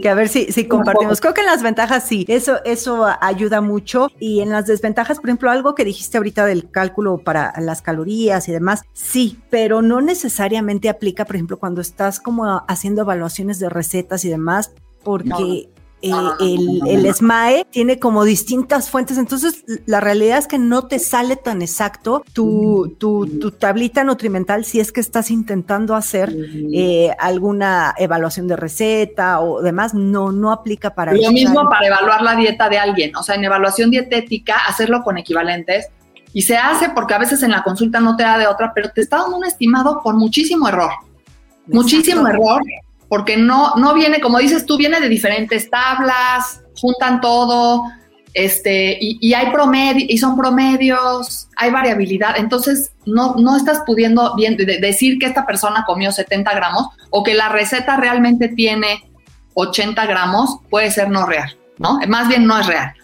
que, 0.03 0.09
a 0.09 0.15
ver 0.15 0.29
si, 0.29 0.51
si 0.53 0.67
compartimos. 0.67 1.21
Creo 1.21 1.35
que 1.35 1.43
en 1.43 1.47
las 1.47 1.63
ventajas 1.63 2.07
sí, 2.07 2.25
eso, 2.29 2.59
eso 2.65 3.07
ayuda 3.21 3.61
mucho. 3.61 4.09
Y 4.19 4.41
en 4.41 4.51
las 4.51 4.67
desventajas, 4.67 5.19
por 5.19 5.29
ejemplo, 5.29 5.51
algo 5.51 5.75
que 5.75 5.85
dijiste 5.85 6.19
ahorita 6.19 6.47
del 6.47 6.71
cálculo 6.71 7.19
para 7.19 7.53
las 7.61 7.83
calorías 7.83 8.49
y 8.49 8.53
demás, 8.53 8.83
sí, 8.93 9.39
pero 9.51 9.83
no 9.83 10.01
necesariamente 10.01 10.89
aplica, 10.89 11.25
por 11.25 11.37
ejemplo, 11.37 11.59
cuando 11.59 11.81
estás 11.81 12.21
como 12.21 12.65
haciendo 12.69 13.03
evaluaciones 13.03 13.59
de 13.59 13.69
recetas 13.69 14.25
y 14.25 14.29
demás, 14.29 14.73
porque 15.03 15.71
eh, 16.03 16.13
el, 16.41 16.81
el, 16.87 17.15
SMAE 17.15 17.67
tiene 17.71 17.99
como 17.99 18.25
distintas 18.25 18.89
fuentes, 18.89 19.19
entonces 19.19 19.65
la 19.85 20.01
realidad 20.01 20.39
es 20.39 20.47
que 20.47 20.59
no 20.59 20.87
te 20.87 20.99
sale 20.99 21.37
tan 21.37 21.61
exacto 21.61 22.25
tu, 22.33 22.97
tu, 22.99 23.27
tu 23.39 23.51
tablita 23.51 24.03
nutrimental 24.03 24.65
si 24.65 24.81
es 24.81 24.93
que 24.93 25.01
estás 25.01 25.31
intentando 25.31 25.95
hacer 25.95 26.35
eh, 26.73 27.15
alguna 27.19 27.95
evaluación 27.99 28.49
de 28.49 28.57
receta 28.57 29.41
o 29.41 29.61
demás, 29.61 29.93
no, 29.93 30.33
no 30.33 30.53
aplica 30.53 30.95
para 30.95 31.13
Lo 31.13 31.33
mismo 31.33 31.69
para 31.69 31.87
evaluar 31.87 32.23
la 32.23 32.35
dieta 32.35 32.71
de 32.71 32.79
alguien, 32.79 33.15
o 33.17 33.23
sea, 33.23 33.35
en 33.35 33.45
evaluación 33.45 33.91
dietética, 33.91 34.57
hacerlo 34.67 35.03
con 35.03 35.19
equivalentes. 35.19 35.89
Y 36.33 36.43
se 36.43 36.57
hace 36.57 36.91
porque 36.91 37.13
a 37.13 37.19
veces 37.19 37.43
en 37.43 37.51
la 37.51 37.65
consulta 37.65 37.99
no 37.99 38.17
te 38.17 38.23
da 38.23 38.39
de 38.39 38.47
otra, 38.47 38.73
pero 38.73 38.91
te 38.91 39.01
está 39.01 39.19
dando 39.19 39.37
un 39.37 39.45
estimado 39.45 39.99
con 39.99 40.17
muchísimo 40.17 40.69
error. 40.69 40.91
Muchísimo 41.67 42.27
error 42.27 42.63
porque 43.11 43.37
no, 43.37 43.75
no 43.75 43.93
viene, 43.93 44.21
como 44.21 44.39
dices 44.39 44.65
tú, 44.65 44.79
viene 44.79 45.01
de 45.01 45.09
diferentes 45.09 45.69
tablas, 45.69 46.63
juntan 46.77 47.21
todo, 47.21 47.83
este, 48.35 48.97
y, 49.01 49.35
hay 49.35 49.51
promedio, 49.51 50.07
y 50.09 50.17
son 50.17 50.37
promedios, 50.37 51.49
hay 51.57 51.73
variabilidad, 51.73 52.37
entonces 52.39 52.93
no, 53.05 53.35
no 53.35 53.57
estás 53.57 53.83
pudiendo 53.85 54.37
decir 54.81 55.19
que 55.19 55.27
esta 55.27 55.45
persona 55.45 55.85
comió 55.85 56.13
70 56.13 56.55
gramos 56.55 56.87
o 57.11 57.25
que 57.25 57.35
la 57.35 57.49
receta 57.49 57.97
realmente 57.97 58.47
tiene 58.47 59.11
80 59.55 60.07
gramos, 60.07 60.61
puede 60.71 60.93
ser 60.93 61.11
no 61.11 61.27
real, 61.27 61.59
¿no? 61.79 61.99
Más 62.07 62.29
bien 62.29 62.47
no 62.47 62.61
es 62.61 62.67
real. 62.69 62.95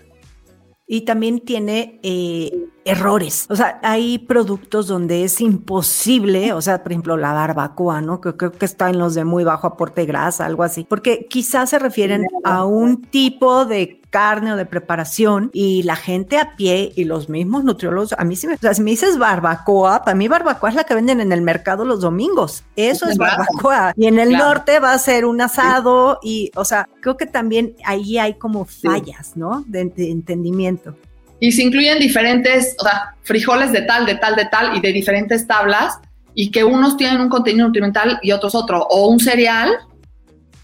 Y 0.87 1.01
también 1.01 1.41
tiene 1.41 1.99
eh, 2.05 2.53
errores. 2.87 3.47
O 3.51 3.57
sea, 3.57 3.79
hay 3.83 4.19
productos 4.19 4.87
donde 4.87 5.25
es 5.25 5.41
imposible, 5.41 6.53
o 6.53 6.63
sea, 6.63 6.83
por 6.83 6.93
ejemplo, 6.93 7.17
la 7.17 7.33
barbacoa, 7.33 8.01
¿no? 8.01 8.21
Que 8.21 8.37
creo 8.37 8.53
que 8.53 8.65
está 8.65 8.89
en 8.89 8.99
los 8.99 9.15
de 9.15 9.25
muy 9.25 9.45
bajo 9.45 9.67
aporte 9.67 10.03
de 10.03 10.07
grasa, 10.07 10.47
algo 10.47 10.63
así, 10.63 10.87
porque 10.89 11.27
quizás 11.29 11.71
se 11.71 11.79
refieren 11.79 12.27
a 12.45 12.65
un 12.65 13.03
tipo 13.03 13.65
de 13.65 14.01
carne 14.09 14.53
o 14.53 14.57
de 14.57 14.65
preparación 14.65 15.51
y 15.53 15.83
la 15.83 15.97
gente 15.97 16.39
a 16.39 16.57
pie 16.57 16.93
y 16.95 17.05
los 17.05 17.29
mismos 17.29 17.65
nutriólogos, 17.65 18.15
a 18.17 18.25
mí 18.25 18.37
sí 18.37 18.47
me, 18.47 18.55
o 18.55 18.59
sea, 18.59 18.73
si 18.73 18.83
me 18.83 18.93
dices 18.93 19.19
barbacoa, 19.19 20.05
para 20.05 20.15
mí 20.15 20.29
barbacoa 20.29 20.71
es 20.71 20.77
la 20.77 20.85
que 20.85 20.95
venden 20.95 21.21
en 21.21 21.33
el 21.33 21.43
mercado 21.43 21.85
los 21.85 22.01
domingos. 22.01 22.65
Eso 22.77 23.07
es 23.09 23.19
barbacoa. 23.19 23.93
Y 23.97 24.07
en 24.07 24.19
el 24.19 24.33
norte 24.33 24.79
va 24.79 24.93
a 24.93 24.99
ser 24.99 25.27
un 25.27 25.41
asado 25.41 26.21
y, 26.23 26.51
o 26.55 26.65
sea, 26.65 26.89
creo 27.01 27.17
que 27.17 27.27
también 27.27 27.75
ahí 27.85 28.17
hay 28.17 28.35
como 28.35 28.65
fallas, 28.65 29.37
¿no? 29.37 29.65
de 29.67 29.81
entendimiento 29.81 30.95
y 31.41 31.53
se 31.53 31.63
incluyen 31.63 31.99
diferentes, 31.99 32.75
o 32.79 32.85
sea, 32.85 33.15
frijoles 33.23 33.73
de 33.73 33.83
tal, 33.83 34.07
de 34.07 34.15
tal, 34.17 34.37
de 34.37 34.47
tal 34.47 34.77
y 34.77 34.81
de 34.81 34.93
diferentes 34.93 35.47
tablas 35.47 35.99
y 36.35 36.51
que 36.51 36.65
unos 36.65 36.97
tienen 36.97 37.21
un 37.21 37.29
contenido 37.29 37.67
nutrimental 37.67 38.19
y 38.23 38.33
otros 38.33 38.55
otro, 38.55 38.83
o 38.83 39.09
un 39.09 39.21
cereal 39.21 39.71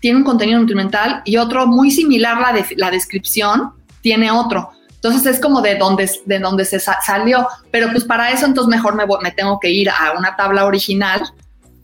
tiene 0.00 0.18
un 0.18 0.24
contenido 0.24 0.58
nutrimental 0.58 1.22
y 1.24 1.36
otro 1.36 1.66
muy 1.66 1.90
similar 1.90 2.40
la, 2.40 2.52
de, 2.52 2.64
la 2.76 2.90
descripción 2.90 3.72
tiene 4.00 4.30
otro. 4.30 4.70
Entonces 4.94 5.26
es 5.34 5.40
como 5.40 5.60
de 5.62 5.76
donde, 5.76 6.10
de 6.26 6.38
donde 6.38 6.64
se 6.64 6.78
salió, 6.78 7.48
pero 7.70 7.90
pues 7.90 8.04
para 8.04 8.30
eso 8.30 8.46
entonces 8.46 8.70
mejor 8.70 8.94
me, 8.94 9.04
me 9.22 9.32
tengo 9.32 9.58
que 9.58 9.70
ir 9.70 9.90
a 9.90 10.14
una 10.16 10.36
tabla 10.36 10.64
original 10.64 11.22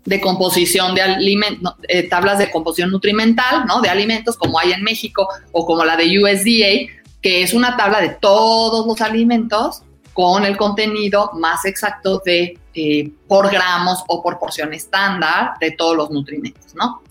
de 0.05 0.21
composición 0.21 0.95
de 0.95 1.03
alimentos, 1.03 1.75
eh, 1.89 2.09
tablas 2.09 2.39
de 2.39 2.51
composición 2.51 2.91
nutrimental, 2.91 3.67
¿no? 3.67 3.81
De 3.83 3.91
alimentos 3.91 4.37
como 4.37 4.59
hay 4.59 4.73
en 4.73 4.83
México 4.83 5.29
o 5.53 5.67
como 5.67 5.85
la 5.85 5.97
de 5.97 6.19
USDA, 6.19 6.93
que 7.23 7.43
es 7.43 7.55
una 7.55 7.77
tabla 7.77 8.01
de 8.01 8.11
todos 8.11 8.87
los 8.87 9.01
alimentos 9.01 9.83
con 10.13 10.45
el 10.45 10.57
contenido 10.57 11.31
más 11.35 11.65
exacto 11.65 12.23
de 12.25 12.59
eh, 12.75 13.13
por 13.27 13.51
gramos 13.51 14.05
o 14.09 14.23
por 14.23 14.39
porción 14.39 14.73
estándar 14.73 15.53
de 15.61 15.73
todos 15.73 15.97
los 15.97 16.11
nutrimentos, 16.11 16.75
¿no? 16.75 17.03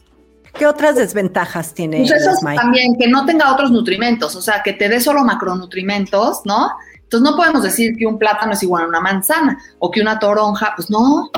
¿Qué 0.53 0.65
otras 0.65 0.95
desventajas 0.95 1.73
tiene 1.73 1.99
pues 1.99 2.11
eso 2.11 2.31
también, 2.55 2.97
que 2.97 3.07
no 3.07 3.25
tenga 3.25 3.53
otros 3.53 3.69
nutrimentos, 3.69 4.35
o 4.35 4.41
sea, 4.41 4.63
que 4.63 4.73
te 4.73 4.89
dé 4.89 4.99
solo 4.99 5.23
macronutrimentos, 5.23 6.41
¿no? 6.45 6.71
Entonces 6.95 7.29
no 7.29 7.37
podemos 7.37 7.63
decir 7.63 7.95
que 7.95 8.05
un 8.05 8.17
plátano 8.17 8.53
es 8.53 8.63
igual 8.63 8.83
a 8.83 8.87
una 8.87 8.99
manzana 8.99 9.57
o 9.79 9.91
que 9.91 10.01
una 10.01 10.19
toronja, 10.19 10.73
pues 10.75 10.89
no. 10.89 11.29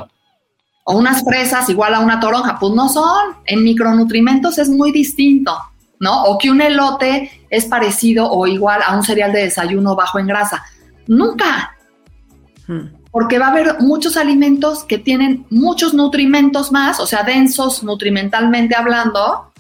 O 0.86 0.98
unas 0.98 1.24
fresas 1.24 1.70
igual 1.70 1.94
a 1.94 2.00
una 2.00 2.20
toronja, 2.20 2.58
pues 2.60 2.74
no 2.74 2.90
son. 2.90 3.36
En 3.46 3.64
micronutrimentos 3.64 4.58
es 4.58 4.70
muy 4.70 4.92
distinto. 4.92 5.56
¿no? 6.00 6.24
O 6.24 6.38
que 6.38 6.50
un 6.50 6.62
elote 6.62 7.30
es 7.50 7.66
parecido 7.66 8.30
o 8.30 8.48
igual 8.48 8.82
a 8.86 8.96
un 8.96 9.04
cereal 9.04 9.32
de 9.32 9.44
desayuno 9.44 9.96
bajo 9.96 10.20
en 10.20 10.28
grasa. 10.28 10.64
Nunca. 11.08 11.76
Hmm. 12.68 12.96
Porque 13.12 13.40
va 13.40 13.48
a 13.48 13.52
haber 13.52 13.80
muchos 13.80 14.18
alimentos 14.18 14.84
que 14.84 15.00
tienen 15.00 15.46
muchos 15.50 15.94
nutrimentos 15.94 16.72
más, 16.72 17.00
o 17.00 17.08
sea, 17.08 17.24
densos 17.24 17.84
nutrimentalmente 17.84 18.76
hablando, 18.76 19.52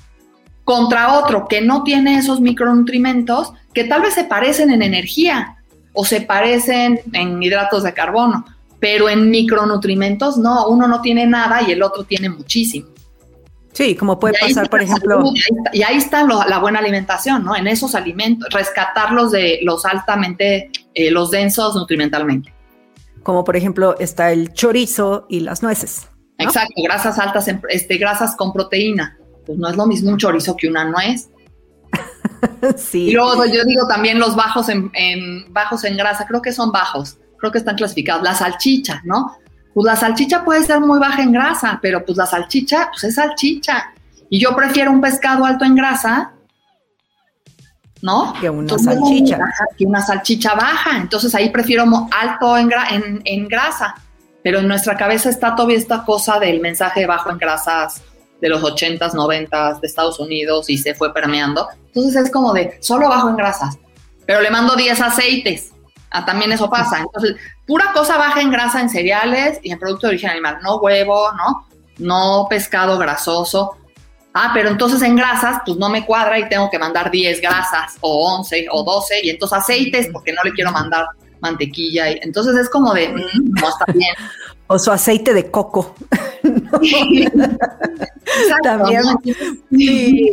contra 0.63 1.17
otro 1.17 1.47
que 1.47 1.61
no 1.61 1.81
tiene 1.81 2.19
esos 2.19 2.41
micronutrimentos, 2.41 3.53
que 3.73 3.85
tal 3.85 4.03
vez 4.03 4.13
se 4.13 4.25
parecen 4.25 4.69
en 4.69 4.83
energía 4.83 5.57
o 5.93 6.05
se 6.05 6.21
parecen 6.21 6.99
en 7.11 7.41
hidratos 7.41 7.81
de 7.81 7.93
carbono, 7.95 8.45
pero 8.79 9.09
en 9.09 9.31
micronutrimentos 9.31 10.37
no, 10.37 10.67
uno 10.67 10.87
no 10.87 11.01
tiene 11.01 11.25
nada 11.25 11.63
y 11.63 11.71
el 11.71 11.81
otro 11.81 12.03
tiene 12.03 12.29
muchísimo. 12.29 12.89
Sí, 13.73 13.95
como 13.95 14.19
puede 14.19 14.35
pasar, 14.39 14.69
por 14.69 14.81
ejemplo. 14.81 15.23
y 15.71 15.83
ahí 15.83 15.97
está, 15.97 16.23
la 16.23 16.59
buena 16.59 16.79
alimentación, 16.79 17.43
¿no? 17.43 17.55
En 17.55 17.67
esos 17.67 17.95
alimentos, 17.95 18.49
rescatarlos 18.51 19.31
de 19.31 19.59
los 19.63 19.85
altamente, 19.85 20.71
eh, 20.93 21.11
los 21.11 21.31
densos 21.31 21.75
nutrimentalmente. 21.75 22.53
Como 23.23 23.43
por 23.43 23.55
ejemplo 23.55 23.97
está 23.99 24.31
el 24.31 24.53
chorizo 24.53 25.27
y 25.29 25.41
las 25.41 25.61
nueces. 25.61 26.07
Exacto, 26.37 26.81
grasas 26.83 27.19
altas, 27.19 27.47
este, 27.69 27.97
grasas 27.97 28.35
con 28.35 28.53
proteína. 28.53 29.17
Pues 29.45 29.57
no 29.57 29.69
es 29.69 29.75
lo 29.75 29.85
mismo 29.85 30.09
un 30.11 30.17
chorizo 30.17 30.55
que 30.55 30.67
una 30.67 30.85
nuez. 30.85 31.29
sí. 32.77 33.09
Y 33.09 33.11
luego 33.11 33.45
yo 33.45 33.63
digo 33.65 33.87
también 33.87 34.19
los 34.19 34.35
bajos 34.35 34.69
en, 34.69 34.89
en, 34.93 35.51
bajos 35.53 35.83
en 35.83 35.97
grasa, 35.97 36.25
creo 36.27 36.41
que 36.41 36.53
son 36.53 36.71
bajos, 36.71 37.17
creo 37.37 37.51
que 37.51 37.57
están 37.57 37.75
clasificados. 37.75 38.23
La 38.23 38.33
salchicha, 38.33 39.01
¿no? 39.03 39.37
Pues 39.79 39.93
la 39.93 39.95
salchicha 39.95 40.43
puede 40.43 40.61
ser 40.65 40.81
muy 40.81 40.99
baja 40.99 41.23
en 41.23 41.31
grasa, 41.31 41.79
pero 41.81 42.03
pues 42.03 42.17
la 42.17 42.25
salchicha, 42.25 42.89
pues 42.91 43.05
es 43.05 43.15
salchicha. 43.15 43.93
Y 44.29 44.37
yo 44.37 44.53
prefiero 44.53 44.91
un 44.91 44.99
pescado 44.99 45.45
alto 45.45 45.63
en 45.63 45.73
grasa, 45.73 46.33
¿no? 48.01 48.33
Que 48.41 48.49
una 48.49 48.77
salchicha. 48.77 49.39
Que 49.77 49.85
una 49.85 50.01
salchicha 50.01 50.53
baja. 50.53 50.97
Entonces 50.97 51.33
ahí 51.33 51.49
prefiero 51.49 51.85
alto 52.11 52.57
en, 52.57 53.21
en, 53.23 53.47
grasa. 53.47 53.95
Pero 54.43 54.59
en 54.59 54.67
nuestra 54.67 54.97
cabeza 54.97 55.29
está 55.29 55.55
todavía 55.55 55.77
esta 55.77 56.03
cosa 56.03 56.41
del 56.41 56.59
mensaje 56.59 57.05
bajo 57.05 57.29
en 57.29 57.37
grasas 57.37 58.01
de 58.41 58.49
los 58.49 58.61
80s, 58.61 59.13
90s 59.13 59.79
de 59.79 59.87
Estados 59.87 60.19
Unidos 60.19 60.69
y 60.69 60.77
se 60.77 60.93
fue 60.93 61.13
permeando. 61.13 61.69
Entonces 61.85 62.25
es 62.25 62.29
como 62.29 62.51
de 62.51 62.79
solo 62.81 63.07
bajo 63.07 63.29
en 63.29 63.37
grasas, 63.37 63.77
pero 64.25 64.41
le 64.41 64.51
mando 64.51 64.75
10 64.75 64.99
aceites. 64.99 65.71
Ah, 66.11 66.25
también 66.25 66.51
eso 66.51 66.69
pasa. 66.69 66.99
Entonces, 66.99 67.35
pura 67.67 67.91
cosa 67.93 68.17
baja 68.17 68.41
en 68.41 68.51
grasa 68.51 68.81
en 68.81 68.89
cereales 68.89 69.59
y 69.63 69.71
en 69.71 69.79
producto 69.79 70.07
de 70.07 70.11
origen 70.11 70.31
animal, 70.31 70.57
no 70.63 70.77
huevo, 70.77 71.31
¿no? 71.33 71.67
No 71.97 72.47
pescado 72.49 72.97
grasoso. 72.97 73.75
Ah, 74.33 74.51
pero 74.53 74.69
entonces 74.69 75.01
en 75.01 75.15
grasas, 75.15 75.61
pues 75.65 75.77
no 75.77 75.89
me 75.89 76.05
cuadra 76.05 76.39
y 76.39 76.47
tengo 76.47 76.69
que 76.69 76.79
mandar 76.79 77.11
10 77.11 77.41
grasas 77.41 77.97
o 78.01 78.37
11 78.37 78.67
o 78.71 78.83
12 78.83 79.19
y 79.23 79.29
entonces 79.31 79.57
aceites 79.57 80.07
porque 80.11 80.33
no 80.33 80.41
le 80.43 80.53
quiero 80.53 80.71
mandar 80.71 81.05
mantequilla. 81.41 82.11
Y, 82.11 82.19
entonces 82.21 82.55
es 82.55 82.69
como 82.69 82.93
de, 82.93 83.09
mm, 83.09 83.53
no 83.59 83.69
está 83.69 83.85
bien. 83.93 84.13
O 84.67 84.77
su 84.77 84.91
aceite 84.91 85.33
de 85.33 85.49
coco. 85.49 85.95
también. 88.63 89.03
Sí, 89.71 90.29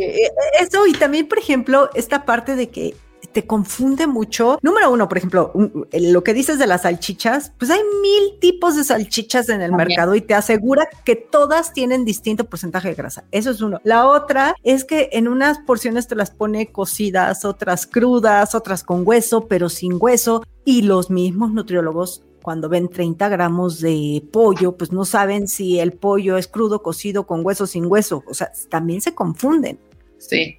eso 0.59 0.87
y 0.87 0.93
también, 0.93 1.27
por 1.27 1.39
ejemplo, 1.39 1.89
esta 1.95 2.23
parte 2.23 2.55
de 2.55 2.69
que 2.69 2.95
te 3.31 3.45
confunde 3.45 4.07
mucho. 4.07 4.57
Número 4.61 4.91
uno, 4.91 5.07
por 5.07 5.17
ejemplo, 5.17 5.51
lo 5.91 6.23
que 6.23 6.33
dices 6.33 6.59
de 6.59 6.67
las 6.67 6.83
salchichas, 6.83 7.53
pues 7.57 7.71
hay 7.71 7.81
mil 8.01 8.39
tipos 8.39 8.75
de 8.75 8.83
salchichas 8.83 9.49
en 9.49 9.61
el 9.61 9.71
mercado 9.71 10.15
y 10.15 10.21
te 10.21 10.33
asegura 10.33 10.87
que 11.05 11.15
todas 11.15 11.73
tienen 11.73 12.05
distinto 12.05 12.45
porcentaje 12.45 12.89
de 12.89 12.95
grasa. 12.95 13.25
Eso 13.31 13.51
es 13.51 13.61
uno. 13.61 13.79
La 13.83 14.07
otra 14.07 14.55
es 14.63 14.85
que 14.85 15.09
en 15.13 15.27
unas 15.27 15.59
porciones 15.59 16.07
te 16.07 16.15
las 16.15 16.31
pone 16.31 16.71
cocidas, 16.71 17.45
otras 17.45 17.85
crudas, 17.85 18.55
otras 18.55 18.83
con 18.83 19.03
hueso, 19.05 19.47
pero 19.47 19.69
sin 19.69 19.97
hueso. 19.99 20.43
Y 20.65 20.81
los 20.81 21.09
mismos 21.09 21.51
nutriólogos 21.51 22.23
cuando 22.47 22.69
ven 22.69 22.87
30 22.87 23.27
gramos 23.27 23.81
de 23.81 24.23
pollo, 24.31 24.77
pues 24.77 24.93
no 24.93 25.03
saben 25.03 25.49
si 25.49 25.81
el 25.81 25.91
pollo 25.91 26.37
es 26.37 26.47
crudo, 26.47 26.81
cocido, 26.81 27.27
con 27.27 27.45
hueso, 27.45 27.67
sin 27.67 27.87
hueso. 27.87 28.23
O 28.25 28.33
sea, 28.33 28.53
también 28.69 29.01
se 29.01 29.13
confunden. 29.13 29.79
Sí, 30.19 30.57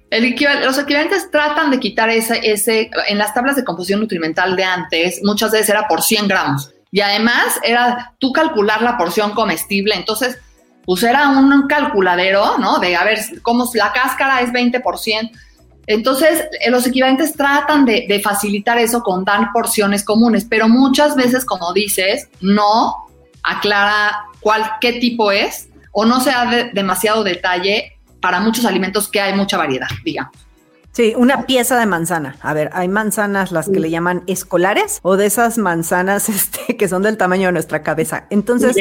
los 0.63 0.77
equivalentes 0.77 1.29
tratan 1.31 1.69
de 1.69 1.79
quitar 1.79 2.09
ese, 2.09 2.39
ese, 2.43 2.89
en 3.07 3.17
las 3.17 3.33
tablas 3.33 3.55
de 3.55 3.63
composición 3.63 3.99
nutrimental 3.99 4.55
de 4.55 4.63
antes, 4.63 5.19
muchas 5.23 5.51
veces 5.51 5.69
era 5.69 5.87
por 5.87 6.01
100 6.01 6.27
gramos. 6.27 6.71
Y 6.91 7.01
además 7.01 7.59
era 7.63 8.15
tú 8.19 8.31
calcular 8.31 8.81
la 8.81 8.97
porción 8.97 9.31
comestible, 9.31 9.95
entonces 9.95 10.37
pues 10.85 11.03
era 11.03 11.29
un 11.29 11.67
calculadero, 11.67 12.57
¿no? 12.57 12.79
De 12.79 12.95
a 12.95 13.03
ver, 13.03 13.19
cómo 13.43 13.69
la 13.75 13.91
cáscara 13.91 14.41
es 14.41 14.51
20%. 14.51 15.29
Entonces, 15.85 16.45
eh, 16.61 16.71
los 16.71 16.87
equivalentes 16.87 17.33
tratan 17.33 17.85
de, 17.85 18.05
de, 18.07 18.19
facilitar 18.19 18.77
eso 18.77 19.01
con 19.03 19.23
dar 19.23 19.49
porciones 19.53 20.03
comunes, 20.03 20.45
pero 20.49 20.67
muchas 20.67 21.15
veces, 21.15 21.45
como 21.45 21.73
dices, 21.73 22.27
no 22.41 23.07
aclara 23.43 24.25
cuál, 24.39 24.63
qué 24.81 24.93
tipo 24.93 25.31
es 25.31 25.69
o 25.91 26.05
no 26.05 26.21
se 26.21 26.31
da 26.31 26.69
demasiado 26.73 27.23
detalle 27.23 27.98
para 28.19 28.39
muchos 28.39 28.65
alimentos 28.65 29.07
que 29.07 29.21
hay 29.21 29.33
mucha 29.33 29.57
variedad, 29.57 29.87
digamos. 30.03 30.48
Sí, 30.99 31.13
una 31.15 31.45
pieza 31.45 31.79
de 31.79 31.85
manzana. 31.85 32.35
A 32.41 32.53
ver, 32.53 32.71
hay 32.73 32.89
manzanas 32.89 33.53
las 33.53 33.69
que 33.69 33.79
le 33.79 33.89
llaman 33.89 34.23
escolares 34.27 34.99
o 35.01 35.15
de 35.15 35.27
esas 35.27 35.57
manzanas 35.57 36.27
este, 36.29 36.75
que 36.75 36.89
son 36.89 37.03
del 37.03 37.15
tamaño 37.15 37.45
de 37.45 37.53
nuestra 37.53 37.83
cabeza. 37.83 38.27
Entonces, 38.29 38.75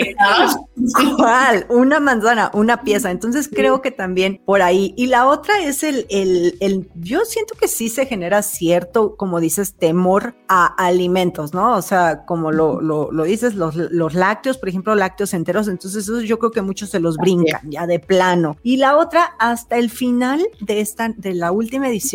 ¿cuál? 1.17 1.65
Una 1.69 2.01
manzana, 2.01 2.51
una 2.55 2.83
pieza. 2.83 3.13
Entonces 3.13 3.49
creo 3.49 3.83
que 3.83 3.93
también 3.93 4.43
por 4.45 4.63
ahí. 4.63 4.95
Y 4.97 5.07
la 5.07 5.29
otra 5.29 5.61
es 5.63 5.85
el, 5.85 6.07
el, 6.11 6.57
el, 6.59 6.91
yo 6.97 7.25
siento 7.25 7.55
que 7.55 7.69
sí 7.69 7.89
se 7.89 8.05
genera 8.05 8.43
cierto, 8.43 9.15
como 9.15 9.39
dices, 9.39 9.75
temor 9.75 10.35
a 10.49 10.67
alimentos, 10.67 11.55
¿no? 11.55 11.77
O 11.77 11.83
sea, 11.83 12.25
como 12.27 12.51
lo, 12.51 12.81
lo, 12.81 13.13
lo 13.13 13.23
dices, 13.23 13.55
los, 13.55 13.77
los, 13.77 14.15
lácteos, 14.15 14.59
por 14.59 14.71
ejemplo, 14.71 14.97
lácteos 14.97 15.35
enteros. 15.35 15.69
Entonces, 15.69 16.03
eso 16.03 16.21
yo 16.23 16.41
creo 16.41 16.51
que 16.51 16.63
muchos 16.63 16.91
se 16.91 16.99
los 16.99 17.17
brincan 17.17 17.71
ya 17.71 17.87
de 17.87 18.01
plano. 18.01 18.57
Y 18.65 18.79
la 18.79 18.97
otra, 18.97 19.37
hasta 19.39 19.77
el 19.77 19.89
final 19.89 20.45
de 20.59 20.81
esta, 20.81 21.11
de 21.11 21.35
la 21.35 21.53
última 21.53 21.89
edición 21.89 22.08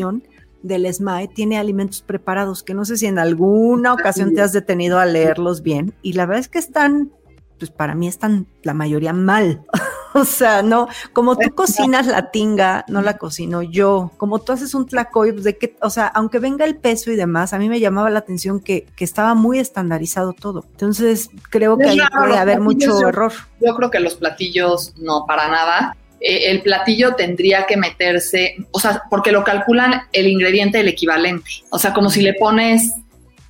del 0.63 0.91
SMAE 0.91 1.27
tiene 1.27 1.57
alimentos 1.57 2.01
preparados 2.01 2.63
que 2.63 2.73
no 2.73 2.85
sé 2.85 2.97
si 2.97 3.05
en 3.05 3.19
alguna 3.19 3.93
ocasión 3.93 4.33
te 4.33 4.41
has 4.41 4.53
detenido 4.53 4.97
a 4.97 5.05
leerlos 5.05 5.61
bien 5.61 5.93
y 6.01 6.13
la 6.13 6.25
verdad 6.25 6.39
es 6.39 6.47
que 6.47 6.59
están, 6.59 7.11
pues 7.59 7.69
para 7.69 7.95
mí 7.95 8.07
están 8.07 8.47
la 8.63 8.73
mayoría 8.73 9.13
mal. 9.13 9.65
o 10.13 10.25
sea, 10.25 10.61
no, 10.61 10.87
como 11.11 11.37
tú 11.37 11.53
cocinas 11.53 12.07
la 12.07 12.31
tinga, 12.31 12.85
no 12.87 13.01
la 13.01 13.17
cocino 13.17 13.61
yo. 13.61 14.11
Como 14.17 14.39
tú 14.39 14.53
haces 14.53 14.73
un 14.73 14.85
tlacoy, 14.85 15.33
pues 15.33 15.43
de 15.43 15.57
que, 15.57 15.75
o 15.81 15.89
sea, 15.89 16.07
aunque 16.07 16.39
venga 16.39 16.65
el 16.65 16.77
peso 16.77 17.11
y 17.11 17.15
demás, 17.15 17.53
a 17.53 17.59
mí 17.59 17.67
me 17.67 17.79
llamaba 17.79 18.09
la 18.09 18.19
atención 18.19 18.59
que, 18.59 18.85
que 18.95 19.03
estaba 19.03 19.33
muy 19.33 19.59
estandarizado 19.59 20.33
todo. 20.33 20.65
Entonces, 20.71 21.29
creo 21.49 21.77
que 21.77 21.89
ahí 21.89 21.99
puede 22.17 22.37
haber 22.37 22.61
mucho 22.61 23.07
error. 23.07 23.33
Yo 23.59 23.75
creo 23.75 23.91
que 23.91 23.99
los 23.99 24.15
platillos 24.15 24.93
no, 24.97 25.25
para 25.25 25.49
nada. 25.49 25.97
Eh, 26.19 26.51
el 26.51 26.61
platillo 26.61 27.15
tendría 27.15 27.65
que 27.65 27.77
meterse, 27.77 28.55
o 28.71 28.79
sea, 28.79 29.03
porque 29.09 29.31
lo 29.31 29.43
calculan 29.43 30.03
el 30.11 30.27
ingrediente 30.27 30.77
del 30.77 30.87
equivalente. 30.87 31.49
O 31.69 31.79
sea, 31.79 31.93
como 31.93 32.09
si 32.09 32.21
le 32.21 32.33
pones 32.33 32.93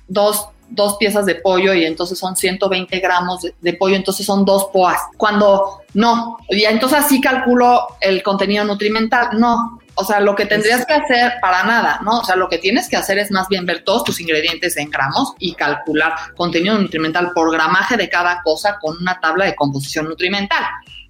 dos, 0.08 0.48
dos 0.68 0.96
piezas 0.96 1.26
de 1.26 1.36
pollo 1.36 1.74
y 1.74 1.84
entonces 1.84 2.18
son 2.18 2.36
120 2.36 2.98
gramos 3.00 3.46
de, 3.60 3.72
pollo, 3.74 3.96
entonces 3.96 4.26
son 4.26 4.44
dos 4.44 4.68
poas. 4.72 5.00
Cuando 5.16 5.82
no, 5.94 6.38
y 6.48 6.64
entonces 6.64 6.98
así 6.98 7.20
calculo 7.20 7.86
el 8.00 8.22
contenido 8.22 8.64
nutrimental. 8.64 9.38
No, 9.38 9.78
o 9.96 10.04
sea, 10.04 10.20
lo 10.20 10.34
que 10.34 10.46
tendrías 10.46 10.84
que 10.84 10.94
hacer 10.94 11.34
para 11.40 11.62
nada, 11.62 12.00
¿no? 12.02 12.18
O 12.18 12.24
sea, 12.24 12.34
lo 12.34 12.48
que 12.48 12.58
tienes 12.58 12.88
que 12.88 12.96
hacer 12.96 13.18
es 13.18 13.30
más 13.30 13.48
bien 13.48 13.64
ver 13.64 13.84
todos 13.84 14.02
tus 14.02 14.20
ingredientes 14.20 14.76
en 14.76 14.90
gramos 14.90 15.34
y 15.38 15.54
calcular 15.54 16.14
contenido 16.36 16.76
nutrimental 16.78 17.30
por 17.32 17.52
gramaje 17.52 17.96
de 17.96 18.08
cada 18.08 18.42
cosa 18.42 18.78
con 18.80 18.96
una 19.00 19.20
tabla 19.20 19.44
de 19.44 19.54
composición 19.54 20.08
nutrimental. 20.08 20.64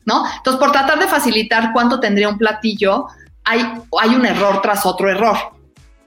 ¿No? 0.05 0.25
Entonces, 0.37 0.61
por 0.61 0.73
tratar 0.73 0.99
de 0.99 1.07
facilitar 1.07 1.73
cuánto 1.73 2.01
tendría 2.01 2.29
un 2.29 2.39
platillo, 2.39 3.07
hay, 3.45 3.61
hay 4.01 4.15
un 4.15 4.27
error 4.27 4.61
tras 4.63 4.87
otro 4.87 5.11
error. 5.11 5.37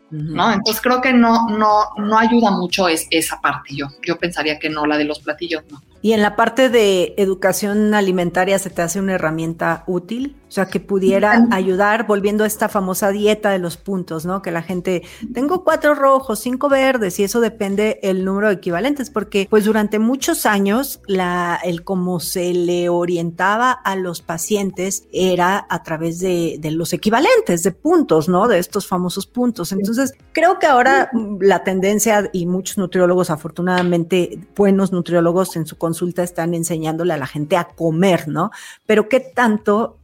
¿No? 0.09 0.53
Entonces 0.53 0.81
creo 0.81 1.01
que 1.01 1.11
no, 1.11 1.49
no, 1.49 1.89
no 1.97 2.17
ayuda 2.17 2.49
mucho 2.49 2.87
es, 2.87 3.07
esa 3.11 3.41
parte. 3.41 3.75
Yo, 3.75 3.87
yo 4.05 4.17
pensaría 4.17 4.57
que 4.57 4.69
no, 4.69 4.85
la 4.85 4.97
de 4.97 5.03
los 5.03 5.19
platillos, 5.19 5.63
no. 5.69 5.81
Y 6.01 6.13
en 6.13 6.21
la 6.21 6.37
parte 6.37 6.69
de 6.69 7.13
educación 7.17 7.93
alimentaria, 7.93 8.57
¿se 8.59 8.69
te 8.69 8.81
hace 8.81 8.99
una 8.99 9.15
herramienta 9.15 9.83
útil? 9.87 10.37
O 10.47 10.51
sea, 10.51 10.67
que 10.67 10.79
pudiera 10.79 11.47
ayudar 11.51 12.07
volviendo 12.07 12.43
a 12.43 12.47
esta 12.47 12.69
famosa 12.69 13.11
dieta 13.11 13.49
de 13.49 13.59
los 13.59 13.75
puntos, 13.75 14.25
¿no? 14.25 14.41
Que 14.41 14.51
la 14.51 14.61
gente, 14.61 15.03
tengo 15.33 15.63
cuatro 15.63 15.93
rojos, 15.93 16.39
cinco 16.39 16.69
verdes, 16.69 17.19
y 17.19 17.23
eso 17.23 17.41
depende 17.41 17.99
el 18.01 18.23
número 18.23 18.47
de 18.47 18.53
equivalentes, 18.53 19.09
porque 19.09 19.47
pues 19.49 19.65
durante 19.65 19.99
muchos 19.99 20.45
años, 20.45 21.01
la, 21.05 21.59
el 21.63 21.83
cómo 21.83 22.19
se 22.19 22.53
le 22.53 22.87
orientaba 22.87 23.71
a 23.71 23.95
los 23.97 24.21
pacientes 24.21 25.03
era 25.11 25.65
a 25.69 25.83
través 25.83 26.19
de, 26.19 26.57
de 26.59 26.71
los 26.71 26.93
equivalentes, 26.93 27.63
de 27.63 27.71
puntos, 27.71 28.29
¿no? 28.29 28.47
De 28.47 28.59
estos 28.59 28.87
famosos 28.87 29.27
puntos. 29.27 29.71
Entonces, 29.73 30.13
creo 30.31 30.59
que 30.59 30.65
ahora 30.65 31.11
la 31.41 31.63
tendencia, 31.63 32.29
y 32.31 32.45
muchos 32.45 32.77
nutriólogos, 32.77 33.29
afortunadamente, 33.29 34.39
buenos 34.55 34.91
nutriólogos 34.91 35.55
en 35.57 35.65
su 35.65 35.77
consulta 35.77 36.23
están 36.23 36.53
enseñándole 36.53 37.13
a 37.13 37.17
la 37.17 37.27
gente 37.27 37.57
a 37.57 37.65
comer, 37.65 38.27
¿no? 38.27 38.51
Pero 38.85 39.09
qué 39.09 39.19
tanto 39.19 39.97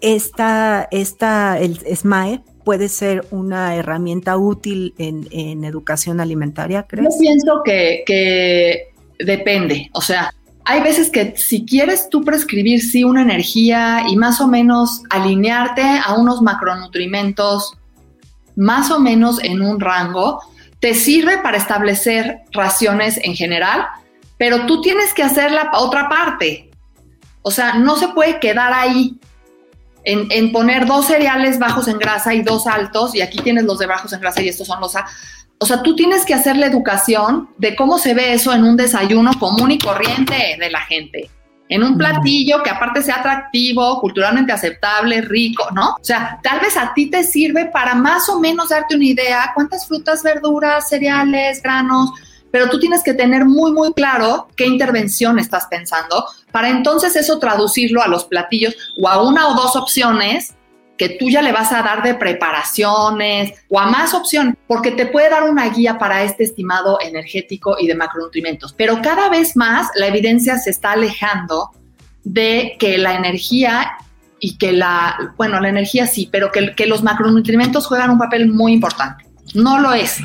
esta, 0.00 0.88
esta, 0.90 1.58
el 1.58 1.78
SMAE 1.78 2.42
puede 2.64 2.88
ser 2.88 3.26
una 3.30 3.74
herramienta 3.76 4.36
útil 4.36 4.94
en, 4.98 5.64
educación 5.64 6.20
alimentaria, 6.20 6.84
¿crees? 6.84 7.14
Yo 7.14 7.18
pienso 7.20 7.62
que, 7.64 8.02
que 8.06 8.92
depende, 9.18 9.90
o 9.92 10.00
sea, 10.00 10.32
hay 10.64 10.82
veces 10.82 11.10
que 11.10 11.34
si 11.36 11.64
quieres 11.64 12.08
tú 12.10 12.22
prescribir 12.22 12.80
sí 12.80 13.02
una 13.02 13.22
energía 13.22 14.04
y 14.08 14.16
más 14.16 14.40
o 14.40 14.46
menos 14.46 15.02
alinearte 15.10 15.82
a 15.82 16.14
unos 16.14 16.42
macronutrimentos 16.42 17.76
más 18.56 18.90
o 18.90 19.00
menos 19.00 19.42
en 19.42 19.62
un 19.62 19.80
rango, 19.80 20.40
te 20.80 20.94
sirve 20.94 21.38
para 21.38 21.56
establecer 21.56 22.40
raciones 22.52 23.18
en 23.22 23.34
general, 23.34 23.86
pero 24.38 24.66
tú 24.66 24.80
tienes 24.80 25.12
que 25.14 25.22
hacer 25.22 25.50
la 25.50 25.70
otra 25.74 26.08
parte. 26.08 26.70
O 27.42 27.50
sea, 27.50 27.74
no 27.74 27.96
se 27.96 28.08
puede 28.08 28.38
quedar 28.38 28.72
ahí 28.72 29.18
en, 30.04 30.52
poner 30.52 30.86
dos 30.86 31.06
cereales 31.06 31.58
bajos 31.58 31.88
en 31.88 31.98
grasa 31.98 32.34
y 32.34 32.42
dos 32.42 32.66
altos, 32.66 33.14
y 33.14 33.20
aquí 33.20 33.38
tienes 33.38 33.64
los 33.64 33.78
de 33.78 33.86
bajos 33.86 34.12
en 34.12 34.20
grasa 34.20 34.42
y 34.42 34.48
estos 34.48 34.66
son 34.66 34.80
los 34.80 34.96
A. 34.96 35.06
O 35.58 35.66
sea, 35.66 35.82
tú 35.82 35.94
tienes 35.94 36.24
que 36.24 36.32
hacer 36.32 36.56
la 36.56 36.66
educación 36.66 37.50
de 37.58 37.76
cómo 37.76 37.98
se 37.98 38.14
ve 38.14 38.32
eso 38.32 38.52
en 38.52 38.64
un 38.64 38.76
desayuno 38.76 39.32
común 39.38 39.70
y 39.70 39.78
corriente 39.78 40.56
de 40.58 40.70
la 40.70 40.80
gente. 40.80 41.30
En 41.68 41.84
un 41.84 41.98
platillo 41.98 42.62
que 42.62 42.70
aparte 42.70 43.02
sea 43.02 43.16
atractivo, 43.16 44.00
culturalmente 44.00 44.52
aceptable, 44.52 45.20
rico, 45.20 45.68
¿no? 45.72 45.90
O 46.00 46.04
sea, 46.04 46.40
tal 46.42 46.60
vez 46.60 46.76
a 46.76 46.92
ti 46.94 47.10
te 47.10 47.22
sirve 47.22 47.66
para 47.66 47.94
más 47.94 48.28
o 48.28 48.40
menos 48.40 48.70
darte 48.70 48.96
una 48.96 49.04
idea 49.04 49.52
cuántas 49.54 49.86
frutas, 49.86 50.22
verduras, 50.22 50.88
cereales, 50.88 51.62
granos, 51.62 52.10
pero 52.50 52.68
tú 52.68 52.78
tienes 52.78 53.02
que 53.02 53.14
tener 53.14 53.44
muy, 53.44 53.72
muy 53.72 53.92
claro 53.92 54.48
qué 54.56 54.66
intervención 54.66 55.38
estás 55.38 55.66
pensando 55.70 56.24
para 56.52 56.68
entonces 56.68 57.16
eso 57.16 57.38
traducirlo 57.38 58.02
a 58.02 58.08
los 58.08 58.24
platillos 58.24 58.76
o 59.00 59.08
a 59.08 59.22
una 59.22 59.48
o 59.48 59.54
dos 59.54 59.76
opciones 59.76 60.54
que 61.00 61.08
tú 61.08 61.30
ya 61.30 61.40
le 61.40 61.50
vas 61.50 61.72
a 61.72 61.80
dar 61.80 62.02
de 62.02 62.14
preparaciones 62.14 63.54
o 63.70 63.80
a 63.80 63.86
más 63.86 64.12
opciones, 64.12 64.56
porque 64.66 64.90
te 64.90 65.06
puede 65.06 65.30
dar 65.30 65.44
una 65.44 65.70
guía 65.70 65.98
para 65.98 66.24
este 66.24 66.44
estimado 66.44 66.98
energético 67.00 67.76
y 67.80 67.86
de 67.86 67.94
macronutrientes. 67.94 68.74
Pero 68.76 69.00
cada 69.00 69.30
vez 69.30 69.56
más 69.56 69.88
la 69.94 70.08
evidencia 70.08 70.58
se 70.58 70.68
está 70.68 70.92
alejando 70.92 71.70
de 72.22 72.76
que 72.78 72.98
la 72.98 73.14
energía 73.14 73.92
y 74.40 74.58
que 74.58 74.72
la, 74.72 75.32
bueno, 75.38 75.58
la 75.58 75.70
energía 75.70 76.06
sí, 76.06 76.28
pero 76.30 76.52
que, 76.52 76.86
los 76.86 77.02
macronutrientes 77.02 77.86
juegan 77.86 78.10
un 78.10 78.18
papel 78.18 78.50
muy 78.50 78.74
importante. 78.74 79.24
No 79.54 79.78
lo 79.78 79.92
es. 79.92 80.20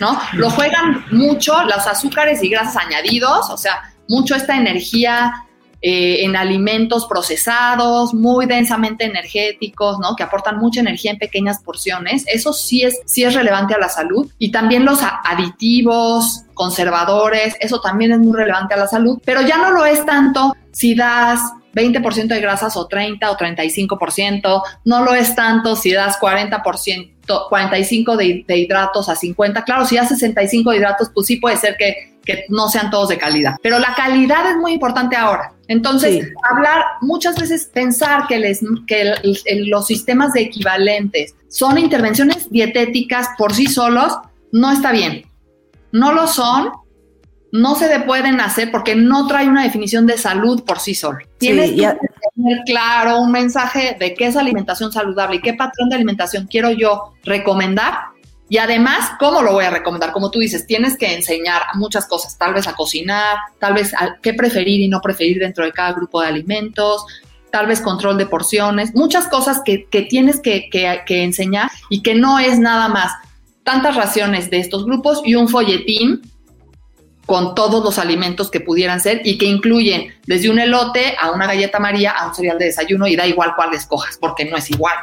¿no? 0.00 0.18
Lo 0.34 0.50
juegan 0.50 1.04
mucho 1.10 1.62
los 1.64 1.86
azúcares 1.86 2.42
y 2.42 2.48
grasas 2.48 2.76
añadidos, 2.76 3.50
o 3.50 3.56
sea, 3.56 3.94
mucho 4.08 4.34
esta 4.34 4.56
energía 4.56 5.32
eh, 5.80 6.24
en 6.24 6.34
alimentos 6.36 7.06
procesados, 7.06 8.14
muy 8.14 8.46
densamente 8.46 9.04
energéticos, 9.04 9.98
¿no? 9.98 10.16
Que 10.16 10.22
aportan 10.22 10.58
mucha 10.58 10.80
energía 10.80 11.10
en 11.10 11.18
pequeñas 11.18 11.62
porciones. 11.62 12.24
Eso 12.26 12.54
sí 12.54 12.82
es, 12.82 13.00
sí 13.04 13.22
es 13.22 13.34
relevante 13.34 13.74
a 13.74 13.78
la 13.78 13.90
salud. 13.90 14.30
Y 14.38 14.50
también 14.50 14.86
los 14.86 15.00
aditivos, 15.02 16.44
conservadores, 16.54 17.54
eso 17.60 17.80
también 17.82 18.12
es 18.12 18.18
muy 18.18 18.34
relevante 18.34 18.72
a 18.72 18.78
la 18.78 18.88
salud, 18.88 19.20
pero 19.26 19.42
ya 19.42 19.58
no 19.58 19.72
lo 19.72 19.84
es 19.84 20.06
tanto 20.06 20.54
si 20.72 20.94
das 20.94 21.40
20% 21.74 22.28
de 22.28 22.40
grasas 22.40 22.76
o 22.76 22.86
30 22.86 23.30
o 23.30 23.36
35%, 23.36 24.62
no 24.84 25.04
lo 25.04 25.12
es 25.12 25.34
tanto 25.34 25.76
si 25.76 25.92
das 25.92 26.18
40%, 26.18 27.13
45 27.26 28.16
de, 28.16 28.44
hidratos 28.48 29.08
a 29.08 29.16
50. 29.16 29.64
Claro, 29.64 29.84
si 29.84 29.96
das 29.96 30.08
65 30.08 30.70
de 30.70 30.76
hidratos, 30.76 31.10
pues 31.14 31.26
sí 31.26 31.36
puede 31.36 31.56
ser 31.56 31.76
que, 31.76 32.18
que, 32.24 32.44
no 32.48 32.68
sean 32.68 32.90
todos 32.90 33.08
de 33.08 33.18
calidad, 33.18 33.56
pero 33.62 33.78
la 33.78 33.94
calidad 33.94 34.50
es 34.50 34.56
muy 34.56 34.72
importante 34.72 35.16
ahora. 35.16 35.52
Entonces, 35.68 36.28
hablar, 36.50 36.84
muchas 37.00 37.36
veces 37.36 37.70
pensar 37.72 38.26
que, 38.26 38.38
les, 38.38 38.60
que 38.86 39.14
los 39.66 39.86
sistemas 39.86 40.32
de 40.32 40.42
equivalentes 40.42 41.34
son 41.48 41.78
intervenciones 41.78 42.50
dietéticas 42.50 43.28
por 43.38 43.54
sí 43.54 43.66
solos, 43.66 44.12
no 44.52 44.70
está 44.70 44.92
bien. 44.92 45.24
No 45.92 46.12
lo 46.12 46.26
son 46.26 46.72
no 47.54 47.76
se 47.76 48.00
pueden 48.00 48.40
hacer 48.40 48.72
porque 48.72 48.96
no 48.96 49.28
trae 49.28 49.46
una 49.46 49.62
definición 49.62 50.08
de 50.08 50.18
salud 50.18 50.64
por 50.64 50.80
sí 50.80 50.92
solo. 50.92 51.18
Tienes 51.38 51.70
que 51.70 51.96
tener 52.34 52.58
claro 52.66 53.20
un 53.20 53.30
mensaje 53.30 53.96
de 53.96 54.12
qué 54.14 54.26
es 54.26 54.36
alimentación 54.36 54.90
saludable 54.90 55.36
y 55.36 55.40
qué 55.40 55.54
patrón 55.54 55.88
de 55.88 55.94
alimentación 55.94 56.48
quiero 56.50 56.72
yo 56.72 57.12
recomendar. 57.22 57.94
Y 58.48 58.58
además, 58.58 59.12
¿cómo 59.20 59.40
lo 59.40 59.52
voy 59.52 59.66
a 59.66 59.70
recomendar? 59.70 60.10
Como 60.10 60.32
tú 60.32 60.40
dices, 60.40 60.66
tienes 60.66 60.98
que 60.98 61.14
enseñar 61.14 61.62
muchas 61.74 62.08
cosas, 62.08 62.36
tal 62.36 62.54
vez 62.54 62.66
a 62.66 62.74
cocinar, 62.74 63.36
tal 63.60 63.74
vez 63.74 63.94
a 63.94 64.16
qué 64.20 64.34
preferir 64.34 64.80
y 64.80 64.88
no 64.88 65.00
preferir 65.00 65.38
dentro 65.38 65.64
de 65.64 65.70
cada 65.70 65.92
grupo 65.92 66.22
de 66.22 66.26
alimentos, 66.26 67.06
tal 67.52 67.68
vez 67.68 67.80
control 67.80 68.18
de 68.18 68.26
porciones, 68.26 68.96
muchas 68.96 69.28
cosas 69.28 69.62
que, 69.64 69.86
tienes 70.10 70.40
que, 70.40 70.68
que 70.72 71.22
enseñar 71.22 71.70
y 71.88 72.02
que 72.02 72.16
no 72.16 72.40
es 72.40 72.58
nada 72.58 72.88
más 72.88 73.12
tantas 73.62 73.94
raciones 73.94 74.50
de 74.50 74.58
estos 74.58 74.84
grupos 74.84 75.22
y 75.24 75.36
un 75.36 75.48
folletín 75.48 76.33
con 77.26 77.54
todos 77.54 77.82
los 77.82 77.98
alimentos 77.98 78.50
que 78.50 78.60
pudieran 78.60 79.00
ser 79.00 79.22
y 79.24 79.38
que 79.38 79.46
incluyen 79.46 80.14
desde 80.26 80.50
un 80.50 80.58
elote 80.58 81.16
a 81.20 81.30
una 81.30 81.46
galleta 81.46 81.78
María 81.78 82.12
a 82.12 82.28
un 82.28 82.34
cereal 82.34 82.58
de 82.58 82.66
desayuno 82.66 83.06
y 83.06 83.16
da 83.16 83.26
igual 83.26 83.54
cuál 83.56 83.74
escojas 83.74 84.18
porque 84.20 84.44
no 84.44 84.56
es 84.56 84.70
igual. 84.70 84.94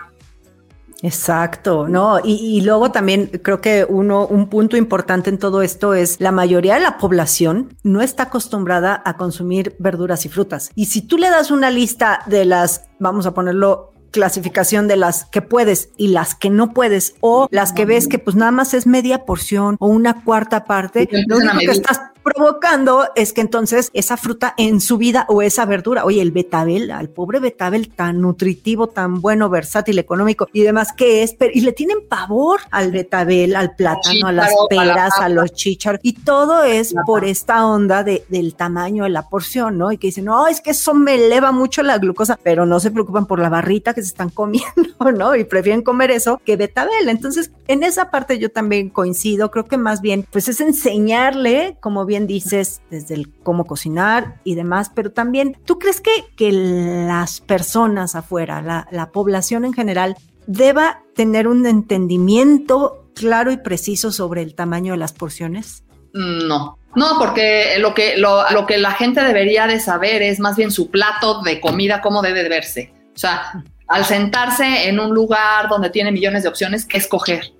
Exacto, 1.03 1.87
¿no? 1.87 2.19
Y, 2.23 2.61
luego 2.61 2.91
también 2.91 3.27
creo 3.41 3.59
que 3.59 3.85
uno, 3.89 4.27
un 4.27 4.49
punto 4.49 4.77
importante 4.77 5.31
en 5.31 5.39
todo 5.39 5.63
esto 5.63 5.95
es 5.95 6.21
la 6.21 6.31
mayoría 6.31 6.75
de 6.75 6.81
la 6.81 6.99
población 6.99 7.75
no 7.81 8.01
está 8.01 8.23
acostumbrada 8.23 9.01
a 9.03 9.17
consumir 9.17 9.75
verduras 9.79 10.25
y 10.25 10.29
frutas. 10.29 10.69
Y 10.75 10.85
si 10.85 11.01
tú 11.01 11.17
le 11.17 11.31
das 11.31 11.49
una 11.49 11.71
lista 11.71 12.21
de 12.27 12.45
las, 12.45 12.85
vamos 12.99 13.25
a 13.25 13.33
ponerlo 13.33 13.93
clasificación 14.11 14.87
de 14.87 14.97
las 14.97 15.25
que 15.25 15.41
puedes 15.41 15.89
y 15.97 16.09
las 16.09 16.35
que 16.35 16.49
no 16.49 16.73
puedes 16.73 17.15
o 17.21 17.47
las 17.51 17.73
que 17.73 17.85
ves 17.85 18.07
que 18.07 18.19
pues 18.19 18.35
nada 18.35 18.51
más 18.51 18.73
es 18.73 18.85
media 18.85 19.25
porción 19.25 19.77
o 19.79 19.87
una 19.87 20.23
cuarta 20.23 20.65
parte, 20.65 21.09
lo 21.27 21.37
único 21.37 21.57
que 21.59 21.71
estás 21.71 22.01
provocando 22.23 23.07
es 23.15 23.33
que 23.33 23.41
entonces 23.41 23.89
esa 23.93 24.17
fruta 24.17 24.53
en 24.57 24.79
su 24.81 24.97
vida 24.97 25.25
o 25.27 25.41
esa 25.41 25.65
verdura, 25.65 26.05
oye, 26.05 26.21
el 26.21 26.31
betabel, 26.31 26.91
al 26.91 27.09
pobre 27.09 27.39
betabel 27.39 27.89
tan 27.89 28.21
nutritivo, 28.21 28.87
tan 28.87 29.21
bueno, 29.21 29.49
versátil, 29.49 29.99
económico 29.99 30.47
y 30.53 30.61
demás 30.61 30.93
que 30.93 31.23
es, 31.23 31.35
y 31.53 31.61
le 31.61 31.71
tienen 31.73 32.07
pavor 32.07 32.61
al 32.71 32.91
betabel, 32.91 33.55
al 33.55 33.75
plátano, 33.75 34.27
a 34.27 34.31
las 34.31 34.53
peras, 34.69 35.13
a, 35.19 35.29
los 35.29 35.53
chícharos 35.53 35.99
y 36.03 36.13
todo 36.13 36.63
es 36.63 36.93
por 37.05 37.25
esta 37.25 37.65
onda 37.65 38.03
de, 38.03 38.23
del 38.29 38.55
tamaño 38.55 39.03
de 39.05 39.09
la 39.09 39.27
porción, 39.27 39.77
¿no? 39.77 39.91
Y 39.91 39.97
que 39.97 40.07
dicen, 40.07 40.25
no, 40.25 40.47
es 40.47 40.61
que 40.61 40.71
eso 40.71 40.93
me 40.93 41.15
eleva 41.15 41.51
mucho 41.51 41.83
la 41.83 41.97
glucosa, 41.97 42.37
pero 42.41 42.65
no 42.65 42.79
se 42.79 42.91
preocupan 42.91 43.25
por 43.25 43.39
la 43.39 43.49
barrita 43.49 43.93
que 43.93 44.00
están 44.07 44.29
comiendo, 44.29 44.71
¿no? 45.17 45.35
Y 45.35 45.43
prefieren 45.43 45.81
comer 45.81 46.11
eso 46.11 46.41
que 46.45 46.57
betabel. 46.57 47.09
Entonces, 47.09 47.51
en 47.67 47.83
esa 47.83 48.11
parte 48.11 48.39
yo 48.39 48.49
también 48.49 48.89
coincido, 48.89 49.51
creo 49.51 49.65
que 49.65 49.77
más 49.77 50.01
bien, 50.01 50.25
pues 50.31 50.47
es 50.47 50.61
enseñarle, 50.61 51.77
como 51.79 52.05
bien 52.05 52.27
dices, 52.27 52.81
desde 52.89 53.15
el 53.15 53.33
cómo 53.43 53.65
cocinar 53.65 54.39
y 54.43 54.55
demás, 54.55 54.91
pero 54.93 55.11
también, 55.11 55.57
¿tú 55.65 55.79
crees 55.79 56.01
que, 56.01 56.11
que 56.35 56.51
las 56.51 57.41
personas 57.41 58.15
afuera, 58.15 58.61
la, 58.61 58.87
la 58.91 59.11
población 59.11 59.65
en 59.65 59.73
general, 59.73 60.15
deba 60.47 61.03
tener 61.15 61.47
un 61.47 61.65
entendimiento 61.65 63.05
claro 63.15 63.51
y 63.51 63.57
preciso 63.57 64.11
sobre 64.11 64.41
el 64.41 64.55
tamaño 64.55 64.93
de 64.93 64.97
las 64.97 65.13
porciones? 65.13 65.83
No, 66.13 66.77
no, 66.95 67.17
porque 67.17 67.75
lo 67.79 67.93
que, 67.93 68.17
lo, 68.17 68.49
lo, 68.51 68.65
que 68.65 68.77
la 68.77 68.91
gente 68.91 69.21
debería 69.21 69.65
de 69.67 69.79
saber 69.79 70.21
es 70.21 70.39
más 70.39 70.57
bien 70.57 70.71
su 70.71 70.91
plato 70.91 71.41
de 71.41 71.61
comida, 71.61 72.01
cómo 72.01 72.21
debe 72.21 72.43
de 72.43 72.49
verse. 72.49 72.93
O 73.15 73.17
sea, 73.17 73.63
al 73.91 74.05
sentarse 74.05 74.87
en 74.87 74.99
un 74.99 75.13
lugar 75.13 75.69
donde 75.69 75.89
tiene 75.89 76.11
millones 76.11 76.43
de 76.43 76.49
opciones, 76.49 76.85
¿qué 76.85 76.97
escoger? 76.97 77.53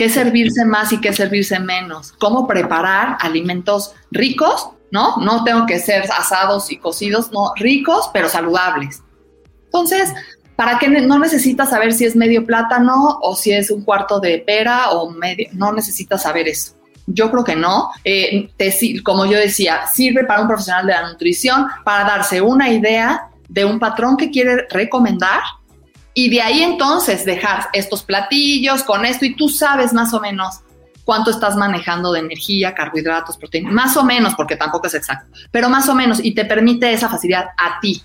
qué 0.00 0.08
servirse 0.08 0.64
más 0.64 0.94
y 0.94 0.98
qué 1.02 1.12
servirse 1.12 1.60
menos, 1.60 2.12
cómo 2.12 2.46
preparar 2.46 3.18
alimentos 3.20 3.92
ricos, 4.10 4.70
¿no? 4.90 5.18
No 5.18 5.44
tengo 5.44 5.66
que 5.66 5.78
ser 5.78 6.04
asados 6.10 6.72
y 6.72 6.78
cocidos, 6.78 7.30
no, 7.32 7.52
ricos 7.56 8.08
pero 8.10 8.30
saludables. 8.30 9.02
Entonces, 9.66 10.10
¿para 10.56 10.78
qué 10.78 10.88
no 10.88 11.18
necesitas 11.18 11.68
saber 11.68 11.92
si 11.92 12.06
es 12.06 12.16
medio 12.16 12.46
plátano 12.46 13.18
o 13.20 13.36
si 13.36 13.52
es 13.52 13.70
un 13.70 13.84
cuarto 13.84 14.20
de 14.20 14.38
pera 14.38 14.88
o 14.92 15.10
medio? 15.10 15.48
No 15.52 15.70
necesitas 15.70 16.22
saber 16.22 16.48
eso. 16.48 16.72
Yo 17.06 17.30
creo 17.30 17.44
que 17.44 17.56
no. 17.56 17.90
Eh, 18.02 18.48
como 19.04 19.26
yo 19.26 19.36
decía, 19.36 19.86
sirve 19.86 20.24
para 20.24 20.40
un 20.40 20.48
profesional 20.48 20.86
de 20.86 20.94
la 20.94 21.10
nutrición 21.10 21.66
para 21.84 22.04
darse 22.04 22.40
una 22.40 22.70
idea 22.70 23.28
de 23.50 23.66
un 23.66 23.78
patrón 23.78 24.16
que 24.16 24.30
quiere 24.30 24.66
recomendar 24.70 25.42
y 26.14 26.30
de 26.30 26.42
ahí 26.42 26.62
entonces 26.62 27.24
dejar 27.24 27.68
estos 27.72 28.02
platillos 28.02 28.82
con 28.82 29.04
esto 29.04 29.24
y 29.24 29.36
tú 29.36 29.48
sabes 29.48 29.92
más 29.92 30.12
o 30.12 30.20
menos 30.20 30.60
cuánto 31.04 31.30
estás 31.30 31.56
manejando 31.56 32.12
de 32.12 32.20
energía, 32.20 32.74
carbohidratos, 32.74 33.36
proteínas, 33.36 33.72
más 33.72 33.96
o 33.96 34.04
menos, 34.04 34.34
porque 34.34 34.56
tampoco 34.56 34.86
es 34.86 34.94
exacto, 34.94 35.26
pero 35.50 35.68
más 35.68 35.88
o 35.88 35.94
menos 35.94 36.20
y 36.22 36.34
te 36.34 36.44
permite 36.44 36.92
esa 36.92 37.08
facilidad 37.08 37.46
a 37.56 37.80
ti. 37.80 38.02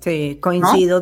Sí, 0.00 0.38
coincido. 0.40 1.00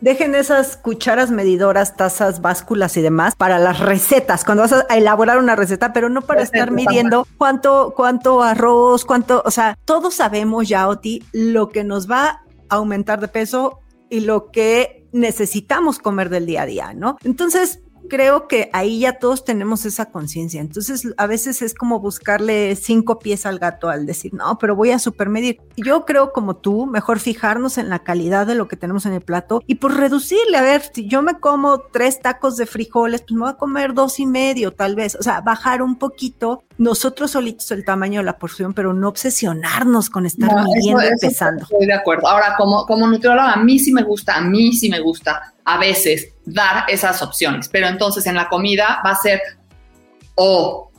dejen 0.00 0.34
esas 0.34 0.78
cucharas 0.78 1.30
medidoras, 1.30 1.94
tazas, 1.94 2.40
básculas 2.40 2.96
y 2.96 3.02
demás 3.02 3.34
para 3.36 3.58
las 3.58 3.80
recetas, 3.80 4.46
cuando 4.46 4.62
vas 4.62 4.72
a 4.72 4.96
elaborar 4.96 5.36
una 5.36 5.56
receta, 5.56 5.92
pero 5.92 6.08
no 6.08 6.22
para 6.22 6.40
estar 6.40 6.70
midiendo 6.70 7.26
cuánto, 7.36 7.92
cuánto 7.94 8.42
arroz, 8.42 9.04
cuánto, 9.04 9.42
o 9.44 9.50
sea, 9.50 9.76
todos 9.84 10.14
sabemos 10.14 10.68
ya, 10.68 10.88
Oti, 10.88 11.22
lo 11.32 11.68
que 11.68 11.84
nos 11.84 12.10
va 12.10 12.44
a 12.70 12.74
aumentar 12.76 13.20
de 13.20 13.28
peso 13.28 13.80
y 14.08 14.20
lo 14.20 14.50
que 14.50 15.05
necesitamos 15.16 15.98
comer 15.98 16.28
del 16.28 16.46
día 16.46 16.62
a 16.62 16.66
día, 16.66 16.92
¿no? 16.94 17.16
Entonces, 17.24 17.80
creo 18.08 18.48
que 18.48 18.70
ahí 18.72 19.00
ya 19.00 19.18
todos 19.18 19.44
tenemos 19.44 19.84
esa 19.84 20.06
conciencia. 20.06 20.60
Entonces, 20.60 21.12
a 21.16 21.26
veces 21.26 21.62
es 21.62 21.74
como 21.74 22.00
buscarle 22.00 22.76
cinco 22.76 23.18
pies 23.18 23.46
al 23.46 23.58
gato 23.58 23.88
al 23.88 24.06
decir, 24.06 24.32
no, 24.34 24.58
pero 24.58 24.76
voy 24.76 24.90
a 24.90 24.98
supermedir. 24.98 25.60
Yo 25.76 26.04
creo 26.04 26.32
como 26.32 26.56
tú, 26.56 26.86
mejor 26.86 27.18
fijarnos 27.18 27.78
en 27.78 27.88
la 27.88 28.00
calidad 28.00 28.46
de 28.46 28.54
lo 28.54 28.68
que 28.68 28.76
tenemos 28.76 29.06
en 29.06 29.12
el 29.12 29.20
plato 29.20 29.62
y 29.66 29.76
por 29.76 29.96
reducirle, 29.96 30.56
a 30.56 30.62
ver, 30.62 30.82
si 30.92 31.08
yo 31.08 31.22
me 31.22 31.38
como 31.38 31.80
tres 31.80 32.20
tacos 32.20 32.56
de 32.56 32.66
frijoles, 32.66 33.22
pues 33.22 33.32
me 33.32 33.40
voy 33.40 33.50
a 33.50 33.56
comer 33.56 33.94
dos 33.94 34.18
y 34.20 34.26
medio 34.26 34.72
tal 34.72 34.94
vez. 34.94 35.16
O 35.16 35.22
sea, 35.22 35.40
bajar 35.40 35.82
un 35.82 35.96
poquito 35.96 36.62
nosotros 36.78 37.30
solitos 37.30 37.70
el 37.70 37.84
tamaño 37.84 38.20
de 38.20 38.24
la 38.24 38.38
porción, 38.38 38.74
pero 38.74 38.92
no 38.92 39.08
obsesionarnos 39.08 40.10
con 40.10 40.26
estar 40.26 40.50
midiendo 40.64 41.02
y 41.02 41.18
pesando. 41.20 41.62
Estoy 41.62 41.86
de 41.86 41.94
acuerdo. 41.94 42.28
Ahora, 42.28 42.54
como, 42.56 42.84
como 42.86 43.06
nutrióloga, 43.06 43.52
a 43.52 43.56
mí 43.56 43.78
sí 43.78 43.92
me 43.92 44.02
gusta, 44.02 44.36
a 44.36 44.40
mí 44.42 44.72
sí 44.72 44.90
me 44.90 45.00
gusta 45.00 45.54
a 45.64 45.78
veces 45.78 46.34
dar 46.44 46.84
esas 46.88 47.22
opciones, 47.22 47.68
pero 47.68 47.88
entonces 47.88 48.26
en 48.26 48.34
la 48.34 48.48
comida 48.48 49.00
va 49.04 49.10
a 49.10 49.16
ser 49.16 49.40
o, 50.34 50.90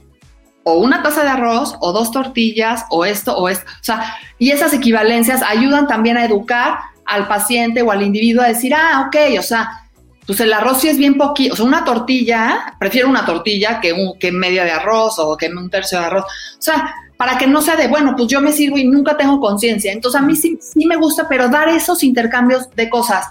o 0.64 0.74
una 0.74 1.04
taza 1.04 1.24
de 1.24 1.30
arroz 1.30 1.76
o 1.80 1.94
dos 1.94 2.12
tortillas 2.12 2.86
o 2.90 3.06
esto 3.06 3.38
o 3.38 3.48
esto. 3.48 3.66
O 3.70 3.84
sea, 3.84 4.16
y 4.40 4.52
esas 4.52 4.74
equivalencias 4.74 5.42
ayudan 5.44 5.88
también 5.88 6.18
a 6.18 6.26
educar 6.26 6.80
al 7.06 7.28
paciente 7.28 7.82
o 7.84 7.92
al 7.92 8.02
individuo 8.02 8.44
a 8.44 8.48
decir, 8.48 8.74
ah, 8.74 9.06
ok, 9.08 9.40
o 9.40 9.44
sea, 9.44 9.87
pues 10.28 10.42
el 10.42 10.52
arroz 10.52 10.82
sí 10.82 10.90
es 10.90 10.98
bien 10.98 11.16
poquito, 11.16 11.54
o 11.54 11.56
sea, 11.56 11.66
una 11.66 11.86
tortilla, 11.86 12.76
prefiero 12.78 13.08
una 13.08 13.26
tortilla 13.26 13.80
que, 13.80 13.94
un, 13.94 14.20
que 14.20 14.30
media 14.30 14.66
de 14.66 14.72
arroz 14.72 15.18
o 15.20 15.38
que 15.38 15.48
un 15.48 15.70
tercio 15.70 15.98
de 16.00 16.06
arroz. 16.06 16.26
O 16.26 16.62
sea, 16.62 16.94
para 17.16 17.38
que 17.38 17.48
no 17.48 17.62
sea 17.62 17.78
de, 17.78 17.88
bueno, 17.88 18.14
pues 18.16 18.28
yo 18.28 18.42
me 18.42 18.52
sirvo 18.52 18.78
y 18.78 18.84
nunca 18.84 19.16
tengo 19.16 19.40
conciencia. 19.40 19.94
Entonces 19.94 20.20
a 20.20 20.24
mí 20.24 20.36
sí, 20.36 20.60
sí 20.62 20.86
me 20.86 20.98
gusta, 20.98 21.28
pero 21.30 21.48
dar 21.48 21.70
esos 21.70 22.04
intercambios 22.04 22.70
de 22.76 22.90
cosas 22.90 23.26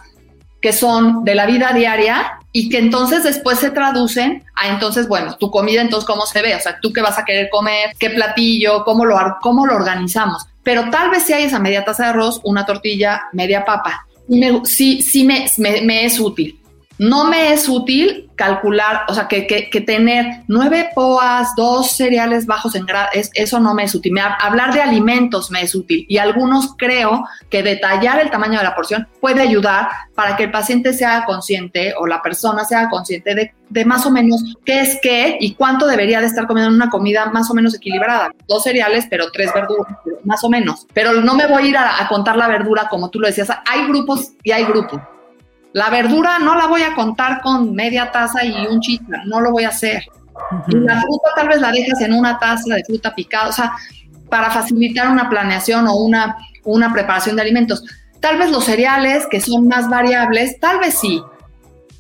que 0.63 0.73
son 0.73 1.23
de 1.23 1.35
la 1.35 1.45
vida 1.45 1.73
diaria 1.75 2.39
y 2.51 2.71
que 2.71 2.79
entonces 2.79 3.23
después 3.23 3.59
se 3.59 3.71
traducen 3.71 4.43
a 4.55 4.69
entonces, 4.69 5.07
bueno, 5.07 5.37
tu 5.37 5.51
comida 5.51 5.83
entonces 5.83 6.07
cómo 6.07 6.25
se 6.25 6.41
ve, 6.41 6.55
o 6.55 6.61
sea, 6.61 6.81
tú 6.81 6.95
qué 6.95 7.03
vas 7.03 7.19
a 7.19 7.27
querer 7.27 7.51
comer, 7.51 7.91
qué 7.99 8.09
platillo, 8.09 8.85
cómo 8.85 9.05
lo, 9.05 9.19
cómo 9.43 9.67
lo 9.67 9.77
organizamos. 9.77 10.47
Pero 10.63 10.89
tal 10.89 11.11
vez 11.11 11.25
si 11.25 11.35
hay 11.35 11.45
esa 11.45 11.59
media 11.59 11.85
taza 11.85 12.05
de 12.05 12.09
arroz, 12.09 12.41
una 12.43 12.65
tortilla, 12.65 13.25
media 13.35 13.67
papa, 13.67 14.07
sí, 14.65 15.03
sí 15.03 15.25
me, 15.25 15.47
me 15.59 16.07
es 16.07 16.19
útil. 16.19 16.59
No 16.99 17.25
me 17.25 17.53
es 17.53 17.69
útil 17.69 18.31
calcular, 18.37 19.03
o 19.09 19.15
sea, 19.15 19.29
que, 19.29 19.83
tener 19.87 20.43
nueve 20.47 20.91
POAS, 20.95 21.55
dos 21.57 21.93
cereales 21.93 22.47
bajos 22.47 22.75
en 22.75 22.87
grado, 22.87 23.09
eso 23.13 23.61
no 23.61 23.75
me 23.75 23.85
es 23.85 23.95
útil. 23.95 24.15
hablar 24.19 24.73
de 24.73 24.83
alimentos 24.83 25.51
me 25.51 25.63
es 25.63 25.75
útil 25.75 26.07
y 26.09 26.19
algunos 26.19 26.75
creo 26.77 27.25
que 27.51 27.63
detallar 27.63 28.21
el 28.21 28.31
tamaño 28.31 28.59
de 28.59 28.65
la 28.65 28.75
porción 28.75 29.09
puede 29.21 29.41
ayudar 29.41 29.89
para 30.15 30.37
que 30.37 30.45
el 30.45 30.51
paciente 30.51 30.93
sea 30.93 31.25
consciente 31.25 31.95
o 31.99 32.07
la 32.07 32.23
persona 32.23 32.65
sea 32.65 32.89
consciente 32.89 33.35
de, 33.35 33.85
más 33.85 34.07
o 34.07 34.11
menos 34.11 34.43
qué 34.65 34.81
es 34.81 34.99
qué 35.03 35.39
y 35.41 35.55
cuánto 35.55 35.87
debería 35.87 36.21
de 36.21 36.27
estar 36.27 36.47
comiendo 36.47 36.71
en 36.71 36.77
una 36.77 36.91
comida 36.91 37.27
más 37.27 37.51
o 37.51 37.55
menos 37.55 37.75
equilibrada. 37.75 38.31
Dos 38.47 38.63
cereales, 38.63 39.07
pero 39.11 39.31
tres 39.33 39.53
verduras, 39.53 39.97
más 40.25 40.45
o 40.45 40.49
menos. 40.49 40.87
Pero 40.93 41.13
no 41.21 41.35
me 41.35 41.47
voy 41.47 41.65
a 41.65 41.67
ir 41.67 41.77
a 41.77 42.07
contar 42.09 42.37
la 42.37 42.49
verdura 42.49 42.89
como 42.89 43.11
tú 43.11 43.19
lo 43.21 43.27
decías. 43.27 43.49
Hay 43.67 43.87
grupos 43.87 44.33
y 44.43 44.53
hay 44.53 44.65
grupos. 44.65 45.01
La 45.77 45.91
verdura 45.91 46.39
no 46.39 46.55
la 46.55 46.69
voy 46.69 46.81
a 46.81 46.95
contar 46.95 47.43
con 47.43 47.75
media 47.75 48.11
taza 48.11 48.43
y 48.43 48.67
un 48.67 48.81
chita, 48.81 49.25
no 49.27 49.43
lo 49.43 49.53
voy 49.53 49.65
a 49.65 49.69
hacer. 49.69 50.05
la 50.69 51.03
fruta 51.03 51.29
tal 51.37 51.49
vez 51.49 51.61
la 51.61 51.71
dejas 51.71 52.01
en 52.01 52.15
una 52.15 52.39
taza 52.39 52.77
de 52.77 52.83
fruta 52.83 53.15
picada, 53.15 53.51
o 53.51 53.53
sea, 53.53 53.73
para 54.31 54.51
facilitar 54.51 55.11
una 55.11 55.29
planeación 55.29 55.87
o 55.87 55.97
una, 55.97 56.39
una 56.65 56.91
preparación 56.95 57.37
de 57.37 57.43
alimentos. 57.43 57.85
Tal 58.21 58.39
vez 58.39 58.51
los 58.51 58.65
cereales, 58.65 59.27
que 59.31 59.39
son 59.39 59.69
más 59.69 59.91
variables, 59.91 60.59
tal 60.61 60.79
vez 60.79 60.95
sí, 60.99 61.23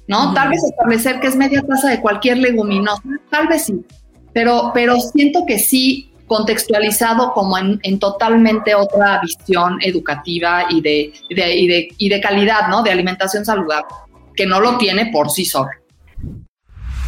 ¿no? 0.08 0.32
Tal 0.32 0.48
vez 0.48 0.64
establecer 0.64 1.20
que 1.20 1.26
es 1.26 1.36
media 1.36 1.60
taza 1.60 1.90
de 1.90 2.00
cualquier 2.00 2.38
leguminosa, 2.38 3.02
tal 3.28 3.46
vez 3.46 3.66
sí, 3.66 3.84
pero, 4.32 4.70
pero 4.72 4.98
siento 4.98 5.44
que 5.46 5.58
sí 5.58 6.14
contextualizado 6.26 7.32
como 7.32 7.56
en, 7.58 7.98
totalmente 7.98 8.74
otra 8.74 9.20
visión 9.20 9.78
educativa 9.80 10.66
y 10.68 10.80
de, 10.80 11.12
y 11.28 12.08
de, 12.08 12.20
calidad, 12.20 12.68
¿no? 12.68 12.82
De 12.82 12.90
alimentación 12.90 13.44
saludable, 13.44 13.86
que 14.34 14.46
no 14.46 14.60
lo 14.60 14.76
tiene 14.76 15.10
por 15.12 15.30
sí 15.30 15.44
solo. 15.44 15.70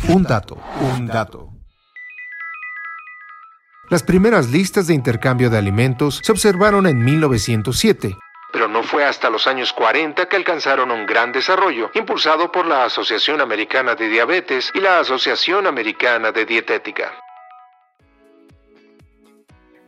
Un 0.09 0.23
dato, 0.23 0.59
un 0.81 1.07
dato. 1.07 1.49
Las 3.91 4.03
primeras 4.03 4.51
listas 4.51 4.87
de 4.87 4.95
intercambio 4.95 5.51
de 5.51 5.59
alimentos 5.59 6.21
se 6.23 6.31
observaron 6.31 6.87
en 6.87 7.03
1907, 7.03 8.17
pero 8.53 8.69
no 8.69 8.83
fue 8.83 9.05
hasta 9.05 9.31
los 9.31 9.47
años 9.47 9.73
40 9.73 10.27
que 10.29 10.37
alcanzaron 10.37 10.91
un 10.91 11.07
gran 11.07 11.33
desarrollo, 11.33 11.91
impulsado 11.95 12.51
por 12.51 12.67
la 12.67 12.85
Asociación 12.85 13.41
Americana 13.41 13.95
de 13.95 14.09
Diabetes 14.09 14.71
y 14.75 14.81
la 14.81 15.01
Asociación 15.01 15.67
Americana 15.67 16.33
de 16.33 16.47
Dietética. 16.47 17.13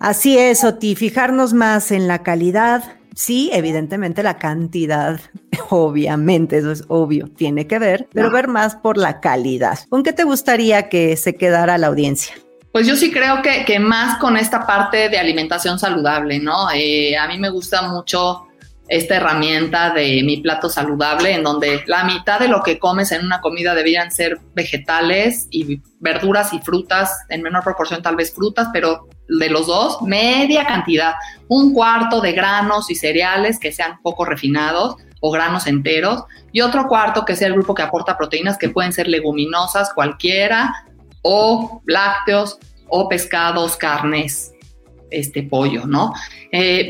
Así 0.01 0.37
es, 0.37 0.65
Oti, 0.65 0.97
fijarnos 0.97 1.55
más 1.55 1.93
en 1.93 2.09
la 2.09 2.25
calidad 2.25 2.83
Sí, 3.15 3.51
evidentemente 3.53 4.23
la 4.23 4.39
cantidad, 4.39 5.21
obviamente, 5.69 6.59
eso 6.59 6.71
es 6.71 6.85
obvio, 6.89 7.29
tiene 7.29 7.67
que 7.67 7.79
ver, 7.79 8.09
pero 8.13 8.31
ver 8.31 8.49
más 8.49 8.77
por 8.77 8.97
la 8.97 9.21
calidad. 9.21 9.79
¿Con 9.89 10.03
qué 10.03 10.13
te 10.13 10.25
gustaría 10.25 10.89
que 10.89 11.17
se 11.17 11.35
quedara 11.35 11.77
la 11.77 11.89
audiencia? 11.89 12.35
Pues 12.73 12.87
yo 12.87 12.97
sí 12.97 13.11
creo 13.13 13.43
que, 13.43 13.65
que 13.65 13.81
más 13.81 14.19
con 14.19 14.37
esta 14.37 14.67
parte 14.67 15.09
de 15.09 15.19
alimentación 15.19 15.79
saludable, 15.79 16.39
¿no? 16.39 16.71
Eh, 16.73 17.17
a 17.17 17.27
mí 17.27 17.37
me 17.37 17.51
gusta 17.51 17.83
mucho 17.83 18.47
esta 18.91 19.15
herramienta 19.15 19.91
de 19.91 20.21
mi 20.25 20.39
plato 20.39 20.69
saludable, 20.69 21.33
en 21.33 21.45
donde 21.45 21.85
la 21.87 22.03
mitad 22.03 22.41
de 22.41 22.49
lo 22.49 22.61
que 22.61 22.81
comes 22.81 23.13
en 23.13 23.25
una 23.25 23.41
comida 23.41 23.73
deberían 23.73 24.11
ser 24.11 24.41
vegetales 24.53 25.47
y 25.49 25.81
verduras 26.01 26.53
y 26.53 26.59
frutas, 26.59 27.25
en 27.29 27.41
menor 27.41 27.63
proporción 27.63 28.03
tal 28.03 28.17
vez 28.17 28.35
frutas, 28.35 28.69
pero 28.73 29.09
de 29.29 29.49
los 29.49 29.69
dos, 29.69 30.03
media 30.03 30.67
cantidad, 30.67 31.15
un 31.47 31.73
cuarto 31.73 32.21
de 32.21 32.33
granos 32.33 32.91
y 32.91 32.97
cereales 32.97 33.61
que 33.61 33.71
sean 33.71 34.01
poco 34.03 34.25
refinados 34.25 34.97
o 35.21 35.31
granos 35.31 35.69
enteros, 35.69 36.25
y 36.51 36.61
otro 36.61 36.89
cuarto 36.89 37.25
que 37.25 37.37
sea 37.37 37.47
el 37.47 37.55
grupo 37.55 37.77
que 37.77 37.83
aporta 37.83 38.19
proteínas 38.19 38.59
que 38.59 38.71
pueden 38.71 38.93
ser 38.93 39.07
leguminosas 39.07 39.93
cualquiera, 39.95 40.85
o 41.23 41.81
lácteos, 41.87 42.59
o 42.89 43.09
pescados, 43.09 43.77
carnes, 43.77 44.53
este 45.13 45.45
pollo, 45.45 45.87
¿no? 45.87 46.13
Eh, 46.53 46.89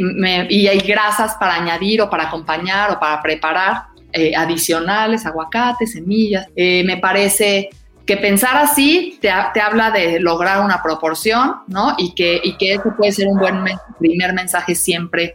y 0.49 0.67
hay 0.67 0.79
grasas 0.79 1.35
para 1.39 1.55
añadir 1.55 2.01
o 2.01 2.09
para 2.09 2.25
acompañar 2.25 2.93
o 2.93 3.01
para 3.01 3.21
preparar 3.21 3.85
eh, 4.13 4.35
adicionales, 4.35 5.27
aguacates, 5.27 5.93
semillas. 5.93 6.47
Eh, 6.57 6.83
me 6.85 6.97
parece 6.97 7.69
que 8.07 8.17
pensar 8.17 8.57
así 8.57 9.19
te, 9.21 9.31
habla 9.31 9.91
de 9.91 10.19
lograr 10.19 10.65
una 10.65 10.83
proporción, 10.83 11.57
¿no? 11.69 11.95
Y 11.99 12.15
que, 12.15 12.41
y 12.43 12.57
que 12.57 12.75
eso 12.75 12.95
puede 12.97 13.13
ser 13.13 13.29
un 13.29 13.39
buen 13.39 13.65
primer 13.99 14.33
mensaje 14.33 14.75
siempre 14.75 15.35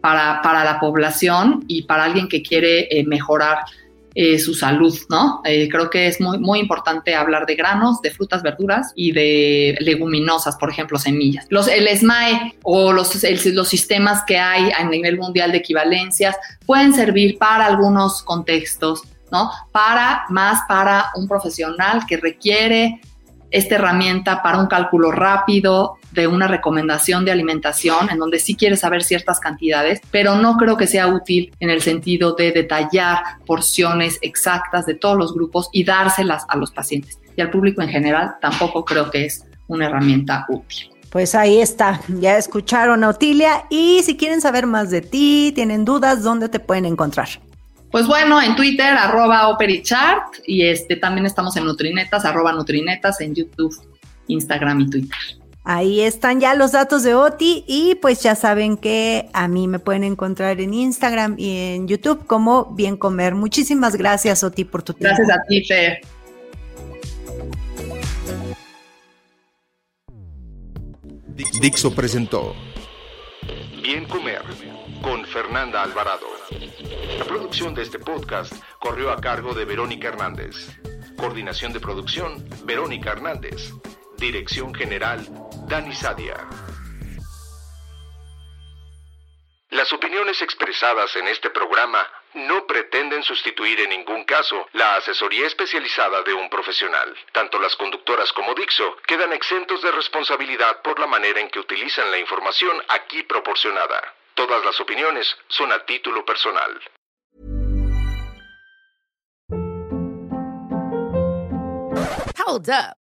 para, 0.00 0.40
para, 0.40 0.64
la 0.64 0.80
población 0.80 1.64
y 1.68 1.82
para 1.82 2.04
alguien 2.04 2.26
que 2.28 2.42
quiere 2.42 2.88
mejorar 3.06 3.58
eh, 4.14 4.38
su 4.40 4.54
salud, 4.54 4.96
¿no? 5.08 5.40
Eh, 5.44 5.68
creo 5.68 5.88
que 5.88 6.08
es 6.08 6.20
muy, 6.20 6.38
muy 6.38 6.58
importante 6.58 7.14
hablar 7.14 7.46
de 7.46 7.54
granos, 7.54 8.02
de 8.02 8.10
frutas, 8.10 8.42
verduras 8.42 8.92
y 8.96 9.12
de 9.12 9.76
leguminosas, 9.80 10.56
por 10.56 10.68
ejemplo, 10.68 10.98
semillas. 10.98 11.46
Los, 11.48 11.68
el 11.68 11.88
SMAE 11.96 12.56
o 12.64 12.92
los, 12.92 13.24
los 13.44 13.68
sistemas 13.68 14.24
que 14.26 14.36
hay 14.36 14.72
a 14.76 14.84
nivel 14.84 15.16
mundial 15.16 15.52
de 15.52 15.58
equivalencias 15.58 16.36
pueden 16.66 16.92
servir 16.92 17.38
para 17.38 17.66
algunos 17.66 18.22
contextos, 18.22 19.02
¿no? 19.30 19.50
Para 19.70 20.24
más 20.28 20.60
para 20.66 21.10
un 21.14 21.28
profesional 21.28 22.02
que 22.08 22.16
requiere 22.16 23.00
esta 23.52 23.76
herramienta 23.76 24.42
para 24.42 24.58
un 24.58 24.66
cálculo 24.66 25.12
rápido 25.12 25.99
de 26.12 26.26
una 26.26 26.48
recomendación 26.48 27.24
de 27.24 27.32
alimentación 27.32 28.10
en 28.10 28.18
donde 28.18 28.38
sí 28.38 28.56
quiere 28.56 28.76
saber 28.76 29.02
ciertas 29.02 29.40
cantidades, 29.40 30.00
pero 30.10 30.36
no 30.36 30.56
creo 30.56 30.76
que 30.76 30.86
sea 30.86 31.08
útil 31.08 31.52
en 31.60 31.70
el 31.70 31.82
sentido 31.82 32.34
de 32.34 32.52
detallar 32.52 33.18
porciones 33.46 34.18
exactas 34.22 34.86
de 34.86 34.94
todos 34.94 35.16
los 35.16 35.34
grupos 35.34 35.68
y 35.72 35.84
dárselas 35.84 36.44
a 36.48 36.56
los 36.56 36.70
pacientes. 36.70 37.18
Y 37.36 37.40
al 37.40 37.50
público 37.50 37.82
en 37.82 37.88
general 37.88 38.34
tampoco 38.40 38.84
creo 38.84 39.10
que 39.10 39.26
es 39.26 39.44
una 39.68 39.86
herramienta 39.86 40.46
útil. 40.48 40.90
Pues 41.10 41.34
ahí 41.34 41.60
está, 41.60 42.00
ya 42.08 42.36
escucharon 42.38 43.02
a 43.02 43.08
Otilia 43.08 43.64
y 43.68 44.02
si 44.04 44.16
quieren 44.16 44.40
saber 44.40 44.66
más 44.66 44.90
de 44.90 45.00
ti, 45.00 45.52
tienen 45.54 45.84
dudas, 45.84 46.22
¿dónde 46.22 46.48
te 46.48 46.60
pueden 46.60 46.84
encontrar? 46.84 47.28
Pues 47.90 48.06
bueno, 48.06 48.40
en 48.40 48.54
Twitter, 48.54 48.96
arroba 48.96 49.48
Operichart, 49.48 50.36
y 50.46 50.62
este, 50.62 50.94
también 50.94 51.26
estamos 51.26 51.56
en 51.56 51.64
Nutrinetas, 51.64 52.24
arroba 52.24 52.52
Nutrinetas, 52.52 53.20
en 53.20 53.34
YouTube, 53.34 53.74
Instagram 54.28 54.82
y 54.82 54.90
Twitter. 54.90 55.18
Ahí 55.62 56.00
están 56.00 56.40
ya 56.40 56.54
los 56.54 56.72
datos 56.72 57.02
de 57.02 57.14
Oti 57.14 57.64
y 57.66 57.94
pues 57.96 58.22
ya 58.22 58.34
saben 58.34 58.76
que 58.76 59.28
a 59.34 59.46
mí 59.46 59.68
me 59.68 59.78
pueden 59.78 60.04
encontrar 60.04 60.60
en 60.60 60.72
Instagram 60.72 61.34
y 61.38 61.74
en 61.74 61.86
YouTube 61.86 62.26
como 62.26 62.74
Bien 62.74 62.96
Comer. 62.96 63.34
Muchísimas 63.34 63.94
gracias 63.96 64.42
Oti 64.42 64.64
por 64.64 64.82
tu 64.82 64.94
tiempo. 64.94 65.16
Gracias 65.16 65.38
a 65.38 65.42
ti, 65.46 65.64
Fer. 65.64 66.00
Dixo 71.60 71.94
presentó 71.94 72.54
Bien 73.82 74.06
Comer 74.06 74.42
con 75.02 75.24
Fernanda 75.26 75.82
Alvarado. 75.82 76.26
La 77.18 77.24
producción 77.24 77.74
de 77.74 77.82
este 77.82 77.98
podcast 77.98 78.52
corrió 78.78 79.10
a 79.10 79.20
cargo 79.20 79.52
de 79.52 79.64
Verónica 79.64 80.08
Hernández. 80.08 80.78
Coordinación 81.16 81.72
de 81.72 81.80
producción, 81.80 82.44
Verónica 82.64 83.12
Hernández. 83.12 83.72
Dirección 84.18 84.74
General, 84.74 85.20
Dani 85.70 85.94
Sadia. 85.94 86.36
Las 89.70 89.92
opiniones 89.92 90.42
expresadas 90.42 91.14
en 91.14 91.28
este 91.28 91.48
programa 91.50 92.04
no 92.34 92.66
pretenden 92.66 93.22
sustituir 93.22 93.78
en 93.78 93.90
ningún 93.90 94.24
caso 94.24 94.66
la 94.72 94.96
asesoría 94.96 95.46
especializada 95.46 96.22
de 96.22 96.34
un 96.34 96.50
profesional. 96.50 97.16
Tanto 97.30 97.60
las 97.60 97.76
conductoras 97.76 98.32
como 98.32 98.52
Dixo 98.54 98.96
quedan 99.06 99.32
exentos 99.32 99.80
de 99.80 99.92
responsabilidad 99.92 100.82
por 100.82 100.98
la 100.98 101.06
manera 101.06 101.38
en 101.38 101.48
que 101.48 101.60
utilizan 101.60 102.10
la 102.10 102.18
información 102.18 102.76
aquí 102.88 103.22
proporcionada. 103.22 104.02
Todas 104.34 104.64
las 104.64 104.80
opiniones 104.80 105.36
son 105.46 105.70
a 105.70 105.86
título 105.86 106.24
personal. 106.24 106.80
Hold 112.44 112.68
up. 112.70 112.99